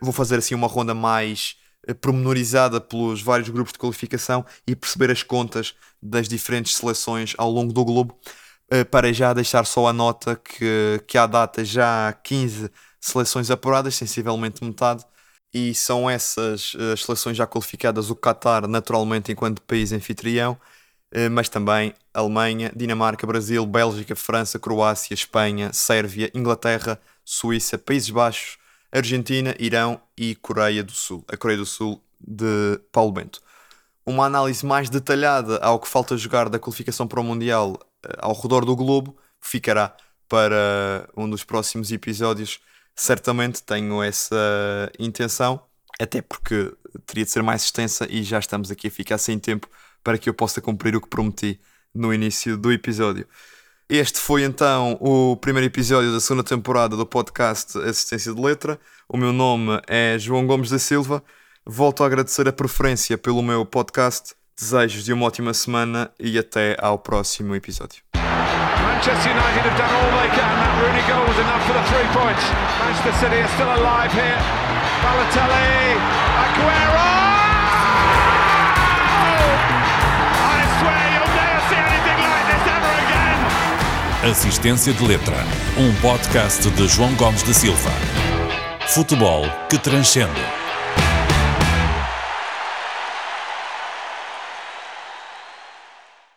Vou 0.00 0.12
fazer 0.12 0.36
assim 0.38 0.54
uma 0.54 0.66
ronda 0.66 0.94
mais 0.94 1.56
eh, 1.86 1.94
promenorizada 1.94 2.80
pelos 2.80 3.22
vários 3.22 3.48
grupos 3.48 3.72
de 3.72 3.78
qualificação 3.78 4.44
e 4.66 4.76
perceber 4.76 5.10
as 5.10 5.22
contas 5.22 5.74
das 6.02 6.28
diferentes 6.28 6.76
seleções 6.76 7.34
ao 7.38 7.50
longo 7.50 7.72
do 7.72 7.84
globo. 7.84 8.18
Eh, 8.70 8.84
para 8.84 9.12
já 9.12 9.32
deixar 9.32 9.64
só 9.64 9.86
a 9.88 9.92
nota 9.92 10.36
que, 10.36 11.02
que 11.06 11.16
à 11.18 11.26
data 11.26 11.64
já 11.64 12.08
há 12.08 12.12
15 12.12 12.70
seleções 13.00 13.50
apuradas, 13.50 13.94
sensivelmente 13.96 14.62
metade, 14.64 15.04
e 15.52 15.74
são 15.74 16.08
essas 16.10 16.74
eh, 16.78 16.92
as 16.92 17.04
seleções 17.04 17.36
já 17.36 17.46
qualificadas, 17.46 18.10
o 18.10 18.16
Qatar, 18.16 18.66
naturalmente, 18.68 19.32
enquanto 19.32 19.62
país 19.62 19.92
anfitrião, 19.92 20.58
mas 21.32 21.48
também 21.48 21.94
Alemanha, 22.12 22.70
Dinamarca, 22.76 23.26
Brasil, 23.26 23.64
Bélgica, 23.64 24.14
França, 24.14 24.58
Croácia, 24.58 25.14
Espanha, 25.14 25.72
Sérvia, 25.72 26.30
Inglaterra, 26.34 27.00
Suíça, 27.24 27.78
Países 27.78 28.10
Baixos, 28.10 28.58
Argentina, 28.90 29.54
Irão 29.58 30.00
e 30.16 30.34
Coreia 30.34 30.82
do 30.82 30.92
Sul. 30.92 31.24
A 31.28 31.36
Coreia 31.36 31.58
do 31.58 31.66
Sul 31.66 32.02
de 32.20 32.80
Paulo 32.90 33.12
Bento. 33.12 33.40
Uma 34.04 34.24
análise 34.24 34.64
mais 34.64 34.88
detalhada 34.88 35.58
ao 35.58 35.78
que 35.78 35.86
falta 35.86 36.16
jogar 36.16 36.48
da 36.48 36.58
qualificação 36.58 37.06
para 37.06 37.20
o 37.20 37.24
Mundial 37.24 37.78
eh, 38.04 38.16
ao 38.18 38.32
redor 38.32 38.64
do 38.64 38.74
globo 38.74 39.16
ficará 39.40 39.94
para 40.28 41.08
um 41.16 41.28
dos 41.28 41.44
próximos 41.44 41.92
episódios. 41.92 42.60
Certamente 42.96 43.62
tenho 43.62 44.02
essa 44.02 44.90
intenção, 44.98 45.60
até 46.00 46.20
porque 46.22 46.72
teria 47.06 47.24
de 47.24 47.30
ser 47.30 47.42
mais 47.42 47.64
extensa 47.64 48.06
e 48.10 48.22
já 48.22 48.38
estamos 48.38 48.70
aqui 48.70 48.88
a 48.88 48.90
ficar 48.90 49.18
sem 49.18 49.38
tempo 49.38 49.68
para 50.02 50.18
que 50.18 50.28
eu 50.28 50.34
possa 50.34 50.60
cumprir 50.60 50.96
o 50.96 51.00
que 51.00 51.08
prometi 51.08 51.60
no 51.94 52.12
início 52.12 52.56
do 52.56 52.72
episódio. 52.72 53.26
Este 53.90 54.20
foi 54.20 54.44
então 54.44 54.98
o 55.00 55.34
primeiro 55.36 55.66
episódio 55.66 56.12
da 56.12 56.20
segunda 56.20 56.44
temporada 56.44 56.94
do 56.94 57.06
podcast 57.06 57.78
Assistência 57.78 58.34
de 58.34 58.40
Letra. 58.40 58.78
O 59.08 59.16
meu 59.16 59.32
nome 59.32 59.80
é 59.86 60.18
João 60.18 60.46
Gomes 60.46 60.68
da 60.68 60.78
Silva. 60.78 61.22
Volto 61.64 62.02
a 62.02 62.06
agradecer 62.06 62.46
a 62.46 62.52
preferência 62.52 63.16
pelo 63.16 63.42
meu 63.42 63.64
podcast. 63.64 64.34
Desejos 64.60 65.06
de 65.06 65.12
uma 65.14 65.24
ótima 65.24 65.54
semana 65.54 66.10
e 66.20 66.38
até 66.38 66.76
ao 66.78 66.98
próximo 66.98 67.54
episódio. 67.54 68.02
Manchester 68.14 69.32
United 69.32 69.66
have 69.66 69.78
done 69.78 69.94
all 69.94 70.20
they 70.20 70.28
can. 70.36 70.52
That 70.58 70.82
Rooney 70.82 71.02
goal 71.08 71.24
was 71.26 71.38
enough 71.38 71.64
for 71.64 71.72
the 71.72 71.84
three 71.88 72.08
points. 72.12 72.44
Manchester 72.84 73.12
City 73.20 73.40
are 73.40 73.48
still 73.54 73.72
alive 73.72 74.12
here. 74.12 74.36
Balotelli, 75.00 75.96
Aguero! 76.44 77.17
Assistência 84.22 84.92
de 84.92 85.06
Letra, 85.06 85.36
um 85.78 85.94
podcast 86.00 86.68
de 86.68 86.88
João 86.88 87.14
Gomes 87.14 87.44
da 87.44 87.54
Silva. 87.54 87.92
Futebol 88.88 89.44
que 89.70 89.78
transcende. 89.78 90.67